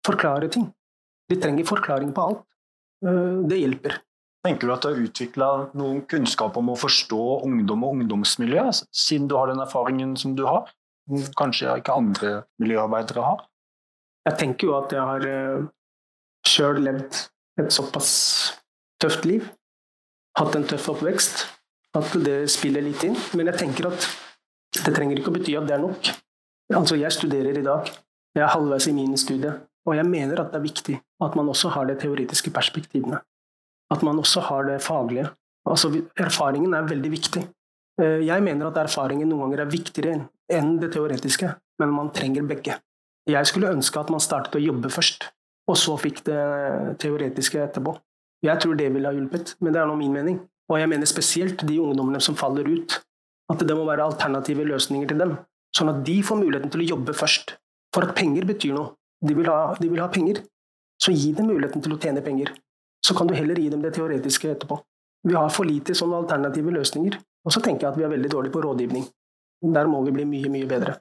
[0.06, 0.70] Forklare ting.
[1.28, 2.44] De trenger forklaring på alt.
[3.06, 4.00] Eh, det hjelper.
[4.46, 9.26] Tenker du at du har utvikla noen kunnskap om å forstå ungdom og ungdomsmiljø, siden
[9.30, 10.70] du har den erfaringen som du har?
[11.38, 12.32] Kanskje ikke andre
[12.62, 13.42] miljøarbeidere har?
[14.28, 15.66] Jeg tenker jo at jeg har uh,
[16.46, 17.22] sjøl levd
[17.58, 18.10] et såpass
[19.02, 19.46] tøft liv,
[20.38, 21.46] hatt en tøff oppvekst,
[21.98, 23.16] at det spiller litt inn.
[23.34, 24.08] Men jeg tenker at
[24.68, 26.10] Det trenger ikke å bety at det er nok.
[26.76, 27.88] Altså, jeg studerer i dag.
[28.36, 29.54] Jeg er halvveis i min studie.
[29.88, 33.22] Og jeg mener at det er viktig at man også har de teoretiske perspektivene.
[33.90, 35.30] At man også har det faglige.
[35.68, 37.42] Altså, erfaringen er veldig viktig.
[38.00, 40.18] Eh, jeg mener at erfaringen noen ganger er viktigere
[40.52, 42.76] enn det teoretiske, men man trenger begge.
[43.28, 45.26] Jeg skulle ønske at man startet å jobbe først,
[45.68, 46.38] og så fikk det
[47.02, 47.96] teoretiske etterpå.
[48.44, 50.38] Jeg tror det ville ha hjulpet, men det er nå min mening.
[50.68, 53.00] Og jeg mener spesielt de ungdommene som faller ut,
[53.48, 55.34] at det må være alternative løsninger til dem.
[55.76, 57.56] Sånn at de får muligheten til å jobbe først.
[57.94, 58.92] For at penger betyr noe.
[59.24, 60.42] De vil ha, de vil ha penger.
[61.02, 62.52] Så gi dem muligheten til å tjene penger.
[63.04, 64.80] Så kan du heller gi dem det teoretiske etterpå.
[65.28, 67.18] Vi har for lite sånne alternative løsninger.
[67.46, 69.06] Og så tenker jeg at vi er veldig dårlige på rådgivning.
[69.74, 70.98] Der må vi bli mye, mye bedre.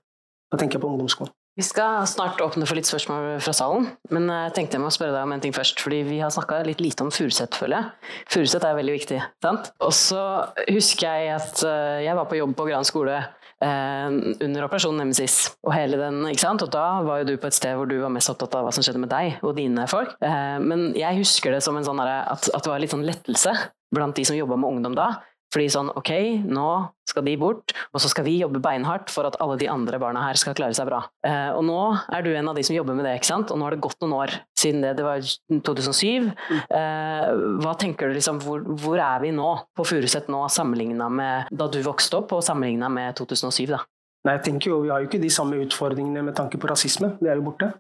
[0.52, 1.34] Da tenker jeg på ungdomsskolen.
[1.58, 5.16] Vi skal snart åpne for litt spørsmål fra salen, men jeg tenkte jeg må spørre
[5.16, 5.82] deg om en ting først.
[5.82, 8.12] fordi Vi har snakka litt lite om Furuset, føler jeg.
[8.30, 9.18] Furuset er veldig viktig.
[9.42, 9.72] sant?
[9.82, 10.22] Og så
[10.68, 13.26] husker jeg at eh, jeg var på jobb på Gran skole eh,
[13.64, 15.38] under operasjon Nemesis.
[15.66, 16.62] Og hele den, ikke sant?
[16.62, 18.74] Og da var jo du på et sted hvor du var mest opptatt av hva
[18.76, 20.14] som skjedde med deg og dine folk.
[20.22, 23.56] Eh, men jeg husker det som en sånn at, at det var litt sånn lettelse
[23.94, 25.10] blant de som jobba med ungdom da.
[25.54, 26.12] Fordi sånn, ok,
[26.44, 26.68] nå
[27.08, 30.26] skal de bort, og så skal vi jobbe beinhardt for at alle de andre barna
[30.26, 31.00] her skal klare seg bra.
[31.26, 31.80] Eh, og nå
[32.14, 33.54] er du en av de som jobber med det, ikke sant?
[33.54, 34.96] og nå har det gått noen år siden det.
[35.00, 35.24] Det var
[35.70, 36.28] 2007.
[36.52, 37.30] Eh,
[37.64, 41.70] hva tenker du liksom, hvor, hvor er vi nå på Furuset nå, sammenligna med da
[41.72, 43.70] du vokste opp, og sammenligna med 2007?
[43.72, 43.84] da?
[44.28, 47.14] Nei, jeg tenker jo, Vi har jo ikke de samme utfordringene med tanke på rasisme,
[47.22, 47.72] det er jo borte.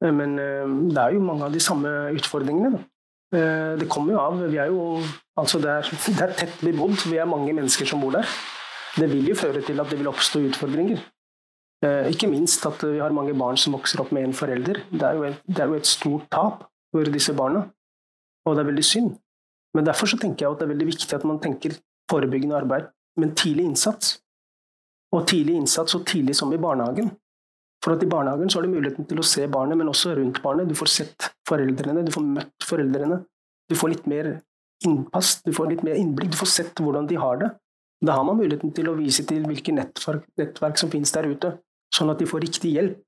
[0.00, 0.64] Eh, men eh,
[0.94, 2.78] det er jo mange av de samme utfordringene.
[2.78, 2.86] da.
[3.30, 4.40] Eh, det kommer jo av.
[4.50, 4.98] Vi er jo,
[5.38, 8.28] altså det, er, det er tett bebodd, vi er mange mennesker som bor der.
[8.98, 11.02] Det vil jo føre til at det vil oppstå utfordringer.
[11.86, 14.82] Eh, ikke minst at vi har mange barn som vokser opp med en forelder.
[14.90, 17.68] Det er et, det er jo et stort tap for disse barna,
[18.44, 19.14] og det er veldig synd.
[19.76, 21.78] Men derfor så tenker jeg at det er veldig viktig at man tenker
[22.10, 24.18] forebyggende arbeid, men tidlig innsats.
[25.14, 27.12] Og tidlig innsats så tidlig som i barnehagen.
[27.80, 30.42] For at I barnehagen så har du muligheten til å se barnet, men også rundt
[30.44, 30.68] barnet.
[30.68, 33.22] Du får sett foreldrene, du får møtt foreldrene.
[33.70, 34.34] Du får litt mer
[34.84, 37.50] innpass, du får litt mer innblikk, du får sett hvordan de har det.
[38.04, 41.54] Da har man muligheten til å vise til hvilke nettverk, nettverk som finnes der ute,
[41.94, 43.00] sånn at de får riktig hjelp.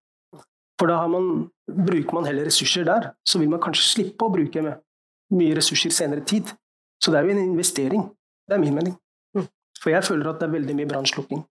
[0.81, 4.65] For da man, bruker man heller ressurser der, så vil man kanskje slippe å bruke
[5.33, 6.49] mye ressurser senere tid.
[7.03, 8.05] Så det er jo en investering.
[8.49, 8.97] Det er min mening.
[9.37, 9.47] Mm.
[9.81, 11.45] For jeg føler at det er veldig mye brannslukking.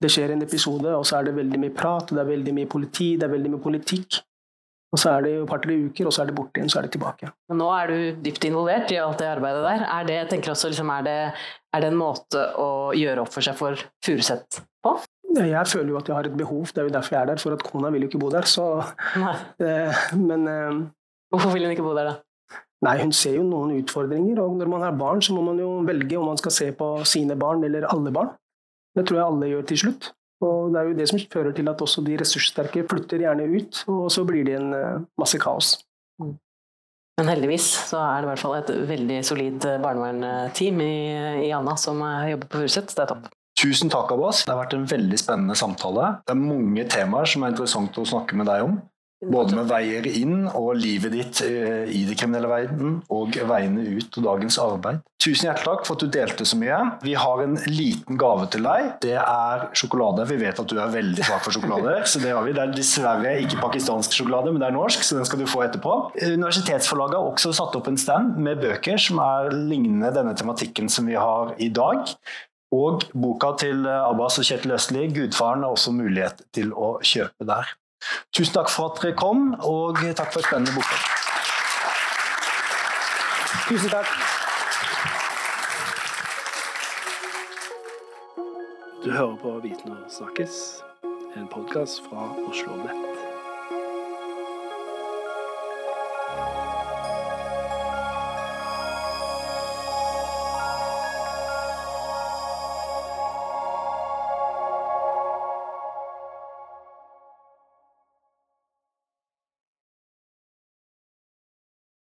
[0.00, 2.68] Det skjer en episode, og så er det veldig mye prat, det er veldig mye
[2.70, 4.22] politi, det er veldig mye politikk.
[4.90, 6.88] Og så er det et par-tre uker, og så er det borte igjen, så er
[6.88, 7.28] det tilbake.
[7.50, 9.84] Men nå er du dypt involvert i alt det arbeidet der.
[9.86, 11.18] Er det, tenker også, liksom, er det,
[11.76, 14.96] er det en måte å gjøre opp for seg for Furuset på?
[15.36, 17.42] Jeg føler jo at jeg har et behov, det er jo derfor jeg er der.
[17.44, 18.66] For at kona vil jo ikke bo der, så
[19.62, 20.82] eh, Men eh,
[21.30, 22.58] Hvorfor vil hun ikke bo der, da?
[22.82, 25.68] Nei, Hun ser jo noen utfordringer, og når man har barn, så må man jo
[25.86, 28.32] velge om man skal se på sine barn eller alle barn.
[28.96, 30.10] Det tror jeg alle gjør til slutt.
[30.40, 33.82] Og det er jo det som fører til at også de ressurssterke flytter gjerne ut,
[33.92, 35.74] og så blir det en eh, masse kaos.
[36.20, 36.38] Mm.
[37.20, 40.94] Men heldigvis så er det i hvert fall et veldig solid eh, barnevernteam i,
[41.44, 42.94] i Anna som eh, jobber på Furuset.
[42.96, 43.28] Det er topp.
[43.60, 44.46] Tusen takk, Abbas.
[44.46, 46.14] Det har vært en veldig spennende samtale.
[46.24, 48.78] Det er mange temaer som er interessant å snakke med deg om.
[49.20, 54.16] Både med veier inn og livet ditt eh, i det kriminelle verden, og veiene ut
[54.16, 55.02] og dagens arbeid.
[55.20, 56.78] Tusen hjertelig takk for at du delte så mye.
[57.04, 58.94] Vi har en liten gave til deg.
[59.04, 60.24] Det er sjokolade.
[60.30, 61.98] Vi vet at du er veldig svak for sjokolade.
[62.10, 62.54] så Det har vi.
[62.56, 65.66] Det er dessverre ikke pakistansk sjokolade, men det er norsk, så den skal du få
[65.66, 65.96] etterpå.
[66.16, 71.10] Universitetsforlaget har også satt opp en stand med bøker som er lignende denne tematikken som
[71.10, 72.08] vi har i dag.
[72.72, 77.74] Og boka til Abbas og Kjetil Østli, 'Gudfaren', er også mulighet til å kjøpe der.
[78.36, 80.90] Tusen takk for at dere kom, og takk for et spennende bok
[83.68, 84.06] Tusen takk.
[89.04, 90.82] Du hører på Viten og snakkes,
[91.36, 93.09] en podkast fra Oslo Nett.